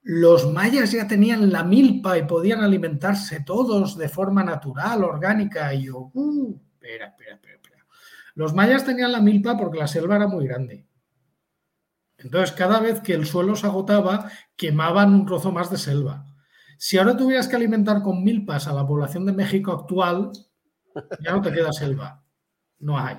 [0.02, 5.74] los mayas ya tenían la milpa y podían alimentarse todos de forma natural, orgánica.
[5.74, 7.56] Y yo, uh, espera, espera, espera.
[8.36, 10.86] Los mayas tenían la milpa porque la selva era muy grande.
[12.18, 16.26] Entonces, cada vez que el suelo se agotaba, quemaban un trozo más de selva.
[16.76, 20.32] Si ahora tuvieras que alimentar con milpas a la población de México actual,
[21.20, 22.22] ya no te queda selva.
[22.78, 23.16] No hay.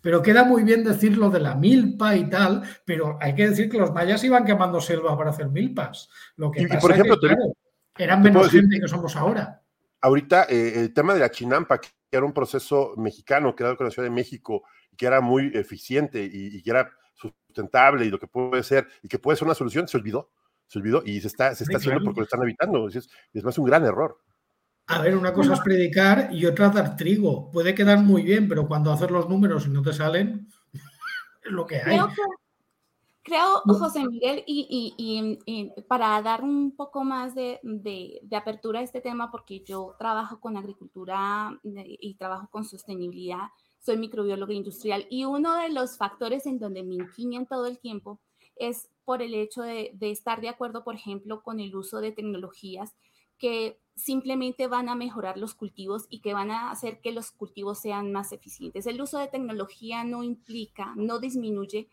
[0.00, 3.68] Pero queda muy bien decir lo de la milpa y tal, pero hay que decir
[3.68, 6.08] que los mayas iban quemando selva para hacer milpas.
[6.36, 7.36] Lo que pasa por ejemplo, es
[7.94, 9.65] que, eran menos gente que somos ahora.
[10.00, 13.90] Ahorita, eh, el tema de la chinampa, que era un proceso mexicano creado con la
[13.90, 14.64] Ciudad de México,
[14.96, 19.18] que era muy eficiente y, que era sustentable y lo que puede ser, y que
[19.18, 20.30] puede ser una solución, se olvidó,
[20.66, 22.88] se olvidó y se está, se está haciendo porque lo están evitando.
[22.88, 24.18] Es, es más un gran error.
[24.88, 27.50] A ver, una cosa es predicar y otra dar trigo.
[27.50, 30.48] Puede quedar muy bien, pero cuando haces los números y no te salen,
[31.44, 31.98] es lo que hay.
[31.98, 32.08] Creo,
[33.66, 37.60] José Miguel, y, para dar un poco más de,
[38.32, 43.48] apertura a este tema, porque yo trabajo con agricultura y trabajo con sostenibilidad,
[43.80, 48.20] soy microbióloga industrial, y uno de los factores en donde me inquiñan todo el tiempo
[48.56, 52.12] es por el hecho de, de estar de acuerdo, por ejemplo, con el uso de
[52.12, 52.94] tecnologías
[53.38, 57.78] que simplemente van a mejorar los cultivos y que van a hacer que los cultivos
[57.80, 58.86] sean más eficientes.
[58.86, 61.88] El uso de tecnología no implica, no disminuye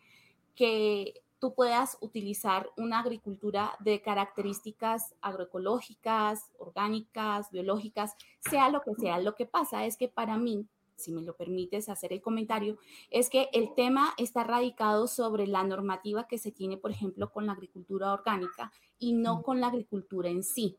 [0.55, 9.19] que tú puedas utilizar una agricultura de características agroecológicas, orgánicas, biológicas, sea lo que sea.
[9.19, 12.77] Lo que pasa es que para mí, si me lo permites hacer el comentario,
[13.09, 17.45] es que el tema está radicado sobre la normativa que se tiene, por ejemplo, con
[17.45, 20.77] la agricultura orgánica y no con la agricultura en sí,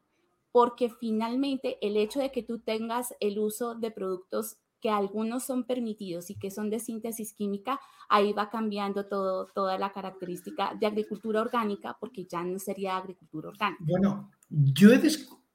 [0.51, 5.65] porque finalmente el hecho de que tú tengas el uso de productos que algunos son
[5.65, 7.81] permitidos y que son de síntesis química,
[8.11, 13.49] ahí va cambiando todo, toda la característica de agricultura orgánica, porque ya no sería agricultura
[13.49, 13.83] orgánica.
[13.83, 15.01] Bueno, yo he,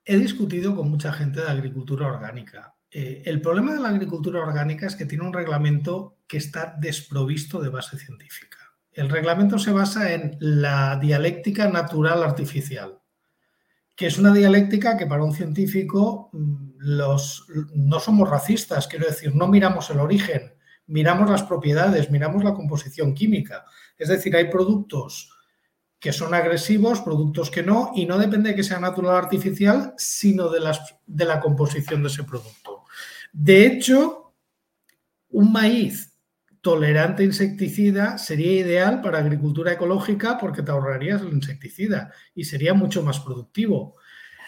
[0.06, 2.74] he discutido con mucha gente de agricultura orgánica.
[2.90, 7.62] Eh, el problema de la agricultura orgánica es que tiene un reglamento que está desprovisto
[7.62, 8.58] de base científica.
[8.92, 12.98] El reglamento se basa en la dialéctica natural artificial,
[13.96, 19.36] que es una dialéctica que para un científico mm, los, no somos racistas, quiero decir,
[19.36, 20.54] no miramos el origen,
[20.88, 23.66] miramos las propiedades, miramos la composición química.
[23.98, 25.30] Es decir, hay productos
[26.00, 29.94] que son agresivos, productos que no, y no depende de que sea natural o artificial,
[29.98, 30.62] sino de,
[31.06, 32.86] de la composición de ese producto.
[33.34, 34.34] De hecho,
[35.32, 36.18] un maíz
[36.62, 42.74] tolerante a insecticida sería ideal para agricultura ecológica porque te ahorrarías el insecticida y sería
[42.74, 43.98] mucho más productivo.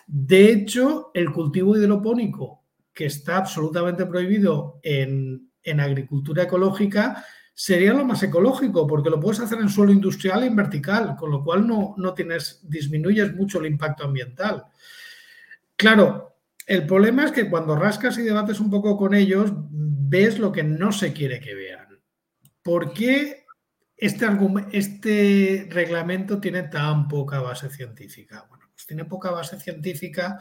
[0.08, 8.06] De hecho, el cultivo hidropónico, que está absolutamente prohibido en, en agricultura ecológica, sería lo
[8.06, 11.68] más ecológico, porque lo puedes hacer en suelo industrial y en vertical, con lo cual
[11.68, 14.66] no, no tienes, disminuyes mucho el impacto ambiental.
[15.76, 20.52] Claro, el problema es que cuando rascas y debates un poco con ellos, ves lo
[20.52, 21.88] que no se quiere que vean.
[22.62, 23.45] ¿Por qué
[23.97, 24.28] este,
[24.72, 28.45] este reglamento tiene tan poca base científica?
[28.49, 30.39] Bueno, pues tiene poca base científica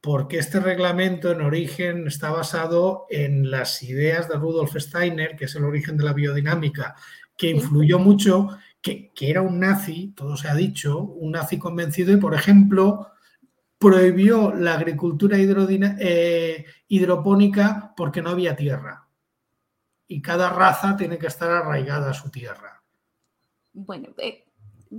[0.00, 5.54] porque este reglamento en origen está basado en las ideas de Rudolf Steiner, que es
[5.56, 6.94] el origen de la biodinámica,
[7.36, 12.16] que influyó mucho, que, era un nazi, todo se ha dicho, un nazi convencido y,
[12.16, 13.12] por ejemplo,
[13.78, 19.08] prohibió la agricultura eh, hidropónica porque no había tierra.
[20.08, 22.82] Y cada raza tiene que estar arraigada a su tierra.
[23.72, 24.44] Bueno, eh,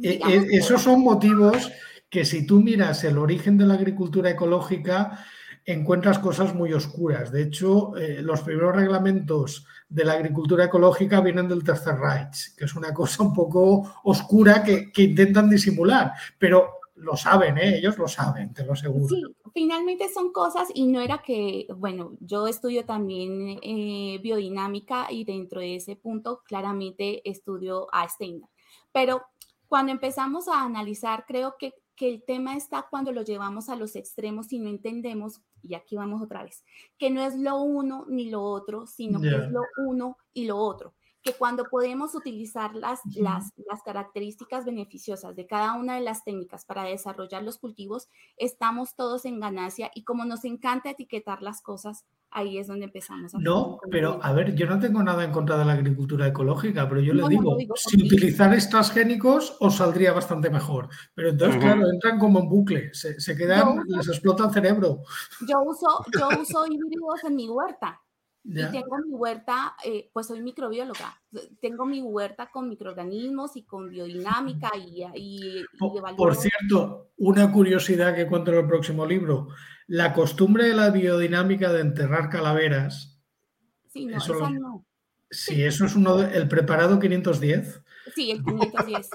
[0.02, 1.72] e, e, esos son motivos
[2.14, 5.26] que si tú miras el origen de la agricultura ecológica,
[5.66, 7.32] encuentras cosas muy oscuras.
[7.32, 12.66] De hecho, eh, los primeros reglamentos de la agricultura ecológica vienen del Tercer Reich, que
[12.66, 17.80] es una cosa un poco oscura que, intentan disimular, pero lo saben, ¿eh?
[17.80, 19.08] ellos lo saben, te lo aseguro.
[19.08, 25.24] Sí, finalmente son cosas y no era que, bueno, yo estudio también eh, biodinámica y
[25.24, 28.50] dentro de ese punto claramente estudio a Steiner,
[28.92, 29.24] pero
[29.68, 33.96] cuando empezamos a analizar, creo que que el tema está cuando lo llevamos a los
[33.96, 36.64] extremos y no entendemos, y aquí vamos otra vez,
[36.98, 40.58] que no es lo uno ni lo otro, sino que es lo uno y lo
[40.58, 40.94] otro
[41.24, 46.66] que cuando podemos utilizar las, las, las, características beneficiosas de cada una de las técnicas
[46.66, 52.06] para desarrollar los cultivos, estamos todos en ganancia y como nos encanta etiquetar las cosas,
[52.30, 53.34] ahí es donde empezamos.
[53.34, 56.90] A no, pero a ver, yo no tengo nada en contra de la agricultura ecológica,
[56.90, 60.90] pero yo le digo, si utilizar transgénicos os saldría bastante mejor.
[61.14, 65.04] Pero entonces, claro, entran como en bucle, se, se quedan, les explota el cerebro.
[65.48, 65.88] Yo uso,
[66.20, 68.03] yo uso híbridos en mi huerta
[68.46, 71.18] y tengo mi huerta, eh, pues soy microbióloga,
[71.62, 75.66] tengo mi huerta con microorganismos y con biodinámica y, y,
[76.18, 79.48] por, cierto, una curiosidad que cuento en el próximo libro,
[79.88, 83.22] la costumbre de la biodinámica de enterrar calaveras.
[83.88, 84.86] Sí, no, eso no.
[85.32, 87.82] Sí, eso es uno el preparado 510.
[88.14, 89.10] Sí, el 510.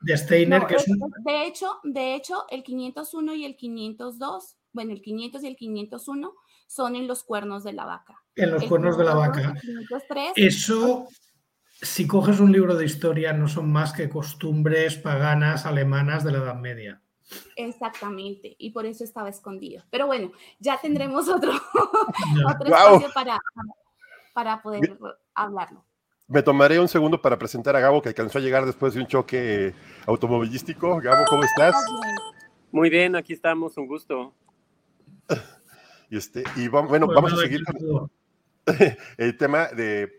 [0.00, 0.98] de Steiner, que es, un...
[1.24, 6.34] De hecho, de hecho, el 501 y el 502, bueno, el 500 y el 501
[6.68, 8.22] son en los cuernos de la vaca.
[8.38, 9.54] En los cuernos de la vaca.
[10.36, 11.08] Eso,
[11.80, 16.38] si coges un libro de historia, no son más que costumbres paganas alemanas de la
[16.38, 17.02] Edad Media.
[17.56, 19.84] Exactamente, y por eso estaba escondido.
[19.90, 21.52] Pero bueno, ya tendremos otro,
[22.64, 23.38] espacio para,
[24.32, 24.98] para poder
[25.34, 25.84] hablarlo.
[26.26, 29.06] Me tomaré un segundo para presentar a Gabo, que alcanzó a llegar después de un
[29.06, 29.74] choque
[30.06, 31.00] automovilístico.
[31.00, 31.74] Gabo, ¿cómo estás?
[32.70, 34.34] Muy bien, aquí estamos, un gusto.
[36.10, 38.10] Y, este, y bueno, vamos a seguir con
[39.16, 40.18] el tema de...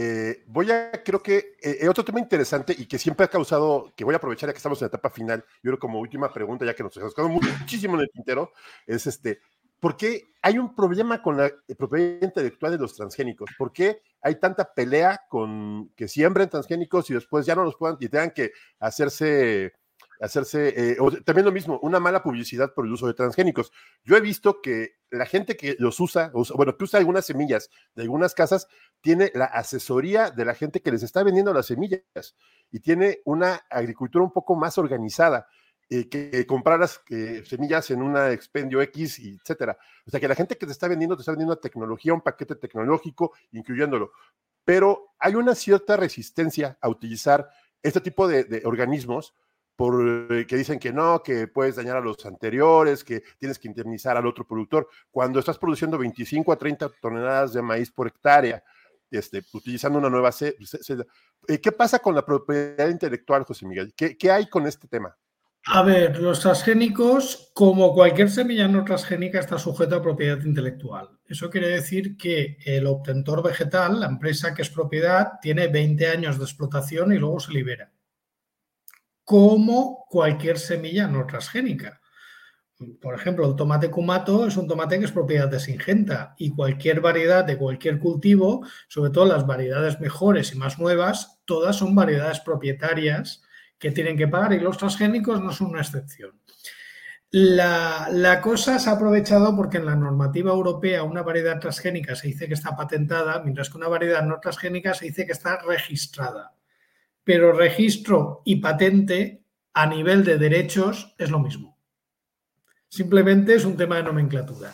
[0.00, 4.04] Eh, voy a, creo que eh, otro tema interesante y que siempre ha causado, que
[4.04, 6.64] voy a aprovechar ya que estamos en la etapa final, yo creo como última pregunta,
[6.64, 8.52] ya que nos hemos quedado muchísimo en el tintero,
[8.86, 9.40] es este,
[9.80, 13.50] ¿por qué hay un problema con la propiedad intelectual de los transgénicos?
[13.58, 17.96] ¿Por qué hay tanta pelea con que siembren transgénicos y después ya no los puedan
[17.98, 19.72] y tengan que hacerse
[20.20, 23.72] hacerse, eh, también lo mismo, una mala publicidad por el uso de transgénicos.
[24.04, 28.02] Yo he visto que la gente que los usa, bueno, que usa algunas semillas de
[28.02, 28.68] algunas casas,
[29.00, 32.36] tiene la asesoría de la gente que les está vendiendo las semillas
[32.70, 35.46] y tiene una agricultura un poco más organizada.
[35.90, 37.00] eh, que compraras
[37.46, 39.78] semillas en una expendio X, etcétera.
[40.06, 42.20] O sea, que la gente que te está vendiendo, te está vendiendo una tecnología, un
[42.20, 44.12] paquete tecnológico, incluyéndolo.
[44.66, 47.48] Pero hay una cierta resistencia a utilizar
[47.82, 49.34] este tipo de, organismos
[49.78, 54.16] por, que dicen que no, que puedes dañar a los anteriores, que tienes que indemnizar
[54.16, 54.88] al otro productor.
[55.08, 58.60] Cuando estás produciendo 25 a 30 toneladas de maíz por hectárea,
[59.08, 60.30] este, utilizando una nueva.
[60.40, 63.94] Eh, ¿Qué pasa con la propiedad intelectual, José Miguel?
[63.94, 65.16] ¿Qué, hay con este tema?
[65.66, 71.08] A ver, los transgénicos, como cualquier semilla no transgénica, está sujeto a propiedad intelectual.
[71.24, 76.36] Eso quiere decir que el obtentor vegetal, la empresa que es propiedad, tiene 20 años
[76.36, 77.92] de explotación y luego se libera.
[79.28, 82.00] Como cualquier semilla no transgénica.
[82.98, 87.02] Por ejemplo, el tomate kumato es un tomate que es propiedad de Singenta y cualquier
[87.02, 92.40] variedad de cualquier cultivo, sobre todo las variedades mejores y más nuevas, todas son variedades
[92.40, 93.42] propietarias
[93.78, 96.40] que tienen que pagar y los transgénicos no son una excepción.
[97.30, 102.48] La, cosa se ha aprovechado porque en la normativa europea una variedad transgénica se dice
[102.48, 106.54] que está patentada, mientras que una variedad no transgénica se dice que está registrada.
[107.28, 111.78] Pero registro y patente a nivel de derechos es lo mismo.
[112.88, 114.72] Simplemente es un tema de nomenclatura.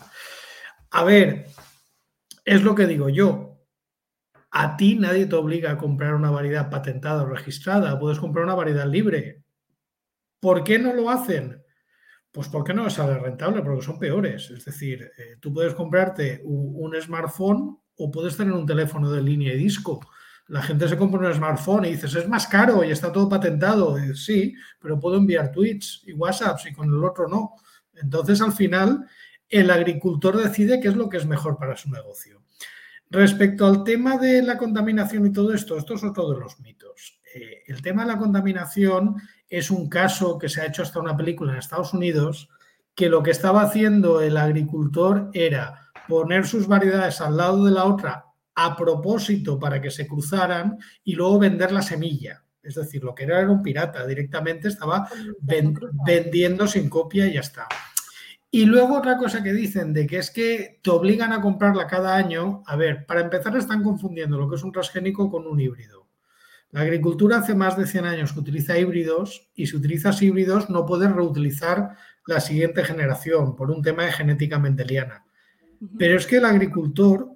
[0.93, 1.47] A ver,
[2.45, 3.59] es lo que digo yo.
[4.53, 7.99] A ti nadie te obliga a comprar una variedad patentada o registrada.
[7.99, 9.43] Puedes comprar una variedad libre.
[10.39, 11.61] ¿Por qué no lo hacen?
[12.31, 14.49] Pues porque no sale rentable, porque son peores.
[14.53, 19.55] Es decir, eh, tú puedes comprarte un, smartphone o puedes tener un teléfono de línea
[19.55, 19.99] y disco.
[20.49, 23.97] La gente se compra un smartphone y dices, es más caro y está todo patentado.
[24.15, 27.55] Sí, pero puedo enviar tweets y WhatsApps y con el otro no.
[27.95, 29.07] Entonces, al final,
[29.49, 32.43] el agricultor decide qué es lo que es mejor para su negocio.
[33.11, 37.21] Respecto al tema de la contaminación y todo esto, esto es otro de los mitos.
[37.35, 39.17] Eh, el tema de la contaminación
[39.49, 42.49] es un caso que se ha hecho hasta una película en Estados Unidos,
[42.95, 47.85] que lo que estaba haciendo el agricultor era poner sus variedades al lado de la
[47.85, 52.43] otra a propósito para que se cruzaran y luego vender la semilla.
[52.63, 55.09] Es decir, lo que era era un pirata, directamente estaba
[56.07, 57.69] vendiendo sin copia y ya está.
[58.51, 62.15] Y luego otra cosa que dicen de que es que te obligan a comprarla cada
[62.15, 62.63] año.
[62.67, 66.07] A ver, para empezar están confundiendo lo que es un transgénico con un híbrido.
[66.71, 70.87] La agricultura hace más de 100 años que utiliza híbridos y si utilizas híbridos no
[70.87, 71.97] puedes reutilizar
[72.27, 75.25] la siguiente generación por un tema de genética mendeliana.
[75.99, 77.34] Pero es que el agricultor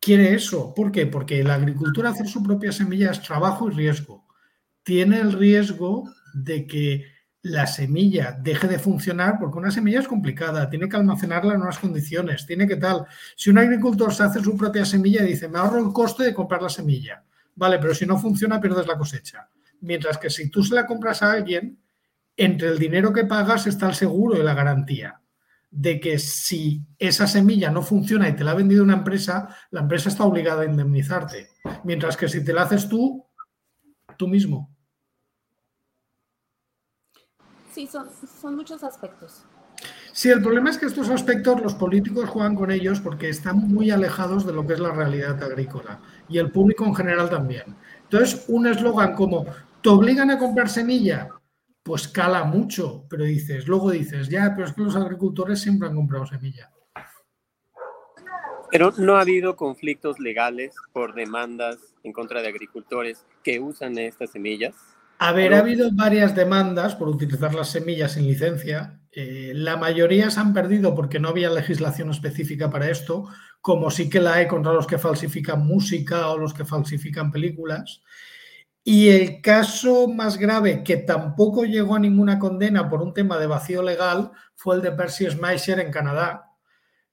[0.00, 0.74] quiere eso.
[0.74, 1.06] ¿Por qué?
[1.06, 4.26] Porque la agricultura hacer su propia semilla es trabajo y riesgo.
[4.82, 7.04] Tiene el riesgo de que
[7.42, 11.78] la semilla deje de funcionar porque una semilla es complicada, tiene que almacenarla en unas
[11.78, 13.06] condiciones, tiene que tal.
[13.36, 16.34] Si un agricultor se hace su propia semilla y dice, me ahorro el coste de
[16.34, 17.22] comprar la semilla,
[17.54, 19.48] vale, pero si no funciona pierdes la cosecha.
[19.82, 21.78] Mientras que si tú se la compras a alguien,
[22.36, 25.19] entre el dinero que pagas está el seguro y la garantía
[25.70, 29.80] de que si esa semilla no funciona y te la ha vendido una empresa, la
[29.80, 31.48] empresa está obligada a indemnizarte.
[31.84, 33.24] Mientras que si te la haces tú,
[34.16, 34.74] tú mismo.
[37.72, 38.08] Sí, son,
[38.40, 39.44] son muchos aspectos.
[40.12, 43.90] Sí, el problema es que estos aspectos los políticos juegan con ellos porque están muy
[43.90, 47.76] alejados de lo que es la realidad agrícola y el público en general también.
[48.02, 49.46] Entonces, un eslogan como
[49.80, 51.28] te obligan a comprar semilla,
[51.82, 55.94] pues cala mucho, pero dices, luego dices, ya, pero es que los agricultores siempre han
[55.94, 56.70] comprado semilla.
[58.70, 64.30] Pero no ha habido conflictos legales por demandas en contra de agricultores que usan estas
[64.30, 64.74] semillas.
[65.18, 69.00] A ver, ha habido varias demandas por utilizar las semillas sin licencia.
[69.12, 73.28] Eh, la mayoría se han perdido porque no había legislación específica para esto,
[73.60, 78.02] como sí que la hay contra los que falsifican música o los que falsifican películas.
[78.92, 83.46] Y el caso más grave, que tampoco llegó a ninguna condena por un tema de
[83.46, 86.56] vacío legal, fue el de Percy Schmeisser en Canadá,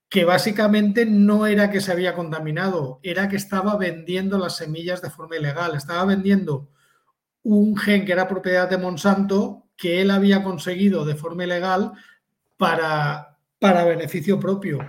[0.10, 5.12] que básicamente no era que se había contaminado, era que estaba vendiendo las semillas de
[5.12, 6.72] forma ilegal, estaba vendiendo
[7.44, 11.92] un gen que era propiedad de Monsanto que él había conseguido de forma ilegal
[12.58, 14.80] para, para beneficio propio.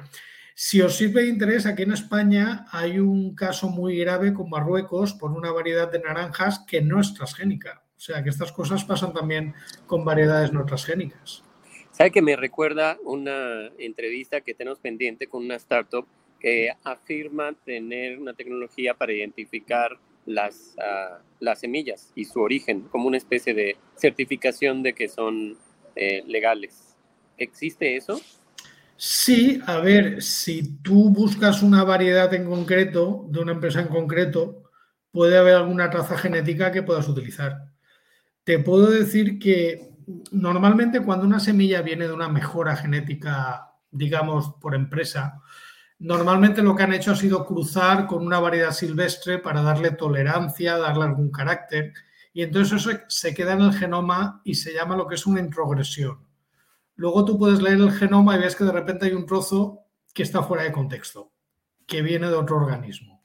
[0.61, 5.15] Si os sirve de interés, aquí en España hay un caso muy grave con Marruecos
[5.15, 7.85] por una variedad de naranjas que no es transgénica.
[7.97, 9.55] O sea que estas cosas pasan también
[9.87, 11.45] con variedades no transgénicas.
[11.93, 16.09] ¿Sabe que me recuerda una entrevista que tenemos pendiente con una startup
[16.41, 19.97] que afirma tener una tecnología para identificar
[20.27, 25.57] las, ah, las semillas y su origen como una especie de certificación de que son
[25.95, 26.97] eh, legales?
[27.37, 28.21] ¿Existe eso?
[29.01, 34.65] Sí, a ver, si tú buscas una variedad en concreto, de una empresa en concreto,
[35.13, 37.71] puede haber alguna traza genética que puedas utilizar.
[38.43, 39.91] Te puedo decir que
[40.33, 45.43] normalmente cuando una semilla viene de una mejora genética, digamos, por empresa,
[46.01, 50.77] normalmente lo que han hecho ha sido cruzar con una variedad silvestre para darle tolerancia,
[50.77, 51.93] darle algún carácter,
[52.33, 55.41] y entonces eso se queda en el genoma y se llama lo que es una
[55.41, 56.28] introgresión.
[56.99, 60.25] Luego tú puedes leer el genoma y ves que de repente hay un trozo que
[60.25, 61.33] está fuera de contexto,
[61.87, 63.23] que viene de otro organismo.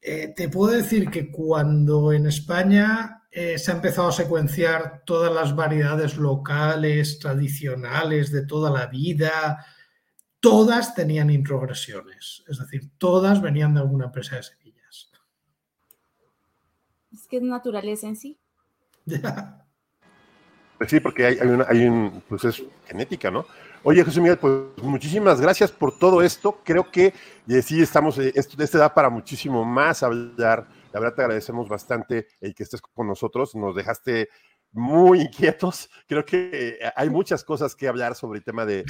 [0.00, 5.30] Eh, te puedo decir que cuando en España eh, se ha empezado a secuenciar todas
[5.30, 9.66] las variedades locales, tradicionales de toda la vida,
[10.40, 15.10] todas tenían introgresiones, es decir, todas venían de alguna empresa de semillas.
[17.12, 18.40] Es que es naturaleza en sí.
[20.82, 23.46] Pues sí, porque hay, hay, un, pues es genética, ¿no?
[23.84, 24.52] Oye, José Miguel, pues
[24.82, 26.58] muchísimas gracias por todo esto.
[26.64, 27.14] Creo que
[27.46, 30.66] eh, sí estamos, eh, esto, este da para muchísimo más hablar.
[30.92, 33.54] La verdad te agradecemos bastante el que estés con nosotros.
[33.54, 34.28] Nos dejaste
[34.72, 35.88] muy inquietos.
[36.06, 38.84] Creo que eh, hay muchas cosas que hablar sobre el tema de,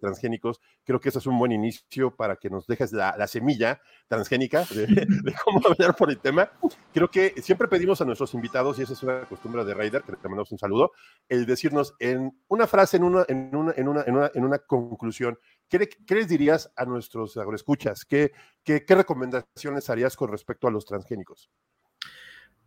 [0.00, 0.60] transgénicos.
[0.84, 5.34] Creo que eso es un buen inicio para que nos dejes la, semilla transgénica de,
[5.44, 6.50] cómo hablar por el tema.
[6.92, 10.12] Creo que siempre pedimos a nuestros invitados, y esa es una costumbre de Raider, que
[10.12, 10.92] le mandamos un saludo,
[11.28, 14.58] el decirnos en una frase, en una, en una, en una, en una, en una
[14.58, 15.38] conclusión,
[15.68, 18.04] ¿qué, ¿qué, les dirías a nuestros agroescuchas?
[18.04, 18.32] ¿Qué,
[18.64, 21.50] qué, ¿Qué recomendaciones harías con respecto a los transgénicos?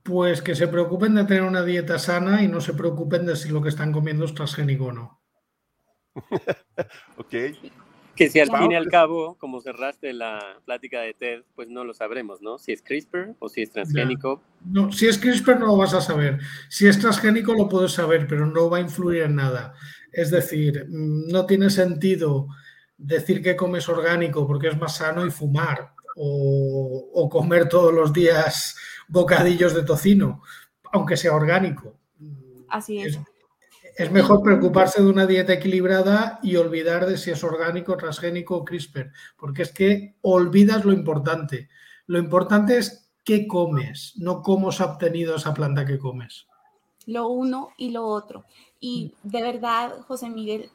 [0.06, 3.50] Pues que se preocupen de tener una dieta sana y no se preocupen de si
[3.50, 5.20] lo que están comiendo es transgénico o no.
[7.18, 7.34] ok.
[8.16, 11.84] Que si al fin y al cabo, como cerraste la plática de TED, pues no
[11.84, 12.60] lo sabremos, ¿no?
[12.60, 14.44] Si es CRISPR o si es transgénico.
[14.64, 16.38] No, si es CRISPR no lo vas a saber.
[16.70, 19.74] Si es transgénico lo puedes saber, pero no va a influir en nada.
[20.12, 22.46] Es decir, mm, no tiene sentido
[22.96, 28.12] decir que comes orgánico porque es más sano y fumar o, o comer todos los
[28.14, 28.76] días
[29.08, 30.42] bocadillos de tocino,
[30.92, 31.96] aunque sea orgánico.
[32.70, 33.20] Así es.
[33.98, 34.12] es.
[34.12, 39.12] mejor preocuparse de una dieta equilibrada y olvidar de si es orgánico, transgénico o CRISPR,
[39.38, 41.70] porque es que olvidas lo importante.
[42.08, 46.48] Lo importante es qué comes, no cómo se ha obtenido esa planta que comes.
[47.06, 48.46] Lo uno y lo otro.
[48.80, 49.30] Y mm.
[49.30, 50.70] de verdad, José Miguel,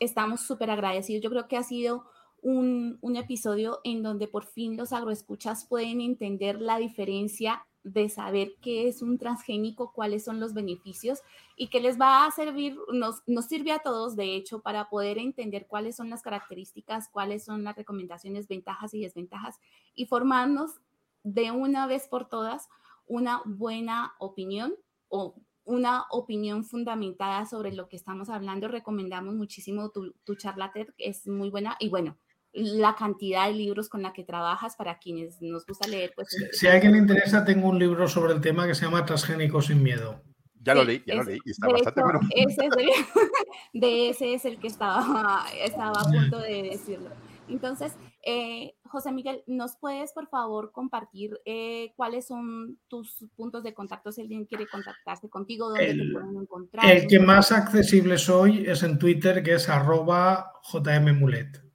[0.00, 1.22] estamos súper agradecidos.
[1.22, 2.04] Yo creo que ha sido
[2.42, 8.54] un, un, episodio en donde por fin los agroescuchas pueden entender la diferencia de saber
[8.60, 11.20] qué es un transgénico, cuáles son los beneficios
[11.56, 15.18] y que les va a servir, nos, nos sirve a todos, de hecho, para poder
[15.18, 19.58] entender cuáles son las características, cuáles son las recomendaciones, ventajas y desventajas
[19.94, 20.80] y formarnos
[21.22, 22.68] de una vez por todas
[23.06, 24.74] una buena opinión
[25.08, 25.34] o
[25.64, 28.68] una opinión fundamentada sobre lo que estamos hablando.
[28.68, 32.16] Recomendamos muchísimo tu, tu charla TED, es muy buena y bueno,
[32.58, 36.12] la cantidad de libros con la que trabajas para quienes nos gusta leer.
[36.14, 39.04] Pues, si, a alguien le interesa, tengo un libro sobre el tema que se llama
[39.04, 40.22] Transgénico sin miedo.
[40.60, 42.20] Ya lo leí, ya lo leí y está bastante bueno.
[42.34, 42.68] Ese
[43.72, 47.10] de ese es el que estaba, estaba a punto de decirlo.
[47.48, 53.72] Entonces, eh, José Miguel, ¿nos puedes por favor compartir eh, cuáles son tus puntos de
[53.72, 55.68] contacto si alguien quiere contactarse contigo?
[55.68, 56.90] ¿Dónde te pueden encontrar?
[56.90, 61.67] El que más accesible soy es en Twitter, que es arroba jmmulet.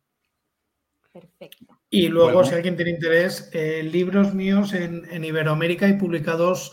[1.14, 1.80] Perfecto.
[1.92, 6.72] Y luego, si alguien tiene interés, eh, libros míos en, Iberoamérica y publicados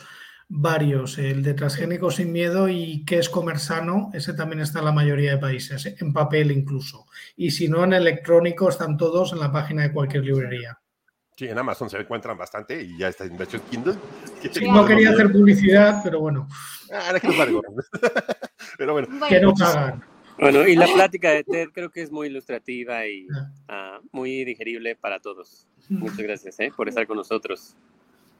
[0.48, 1.18] varios.
[1.18, 4.10] El de Transgénico sin Miedo y ¿Qué es comer sano?
[4.14, 7.06] Ese también está en la mayoría de países, en papel incluso.
[7.36, 10.80] Y si no, en electrónico están todos en la página de cualquier librería.
[11.36, 13.94] Sí, en Amazon se encuentran bastante y ya está en versión Kindle.
[14.72, 16.48] no quería hacer publicidad, pero bueno.
[16.92, 17.28] Ah, que
[18.78, 19.08] pero bueno.
[19.28, 20.02] Que no pagan.
[20.40, 24.96] Bueno, y la plática de Ted creo que es muy ilustrativa y uh, muy digerible
[24.96, 25.68] para todos.
[25.88, 26.72] Muchas gracias ¿eh?
[26.76, 27.76] por estar con nosotros.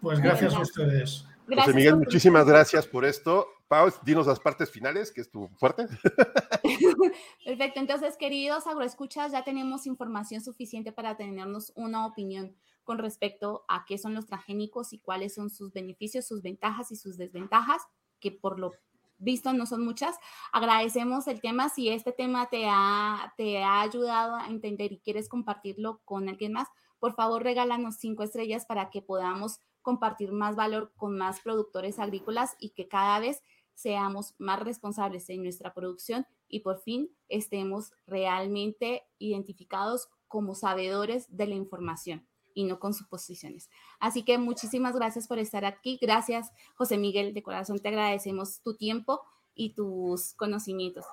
[0.00, 1.26] Pues gracias a ustedes.
[1.46, 3.46] Gracias José Miguel, muchísimas gracias por esto.
[3.66, 5.86] Pau, dinos las partes finales, que es tu fuerte.
[7.44, 13.84] Perfecto, entonces, queridos agroescuchas, ya tenemos información suficiente para tenernos una opinión con respecto a
[13.86, 17.82] qué son los transgénicos y cuáles son sus beneficios, sus ventajas y sus desventajas,
[18.18, 18.72] que por lo
[19.20, 20.18] visto no son muchas.
[20.52, 21.68] Agradecemos el tema.
[21.68, 26.52] Si este tema te ha, te ha ayudado a entender y quieres compartirlo con alguien
[26.52, 26.68] más,
[26.98, 32.56] por favor regálanos cinco estrellas para que podamos compartir más valor con más productores agrícolas
[32.58, 33.42] y que cada vez
[33.74, 41.46] seamos más responsables en nuestra producción y por fin estemos realmente identificados como sabedores de
[41.46, 43.68] la información y no con suposiciones.
[43.98, 45.98] Así que muchísimas gracias por estar aquí.
[46.00, 49.22] Gracias, José Miguel, de corazón te agradecemos tu tiempo
[49.54, 51.04] y tus conocimientos.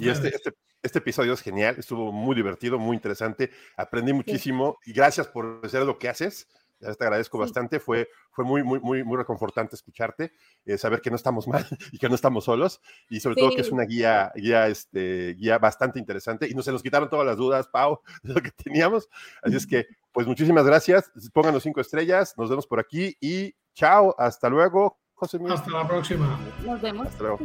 [0.00, 4.92] Y este, este, este, episodio es genial, estuvo muy divertido, muy interesante, aprendí muchísimo y
[4.92, 6.48] gracias por hacer lo que haces.
[6.80, 7.78] Te agradezco bastante.
[7.78, 10.32] Fue, fue muy, muy, muy, muy reconfortante escucharte,
[10.64, 13.60] eh, saber que no estamos mal y que no estamos solos, y sobre todo que
[13.60, 16.48] es una guía, guía, este, guía bastante interesante.
[16.48, 19.08] Y nos se nos quitaron todas las dudas, Pau, de lo que teníamos.
[19.42, 21.10] Así es que, pues muchísimas gracias.
[21.32, 22.34] Pónganos cinco estrellas.
[22.36, 24.14] Nos vemos por aquí y chao.
[24.18, 26.38] Hasta luego, José Hasta la próxima.
[26.64, 27.06] Nos vemos.
[27.06, 27.38] Hasta luego.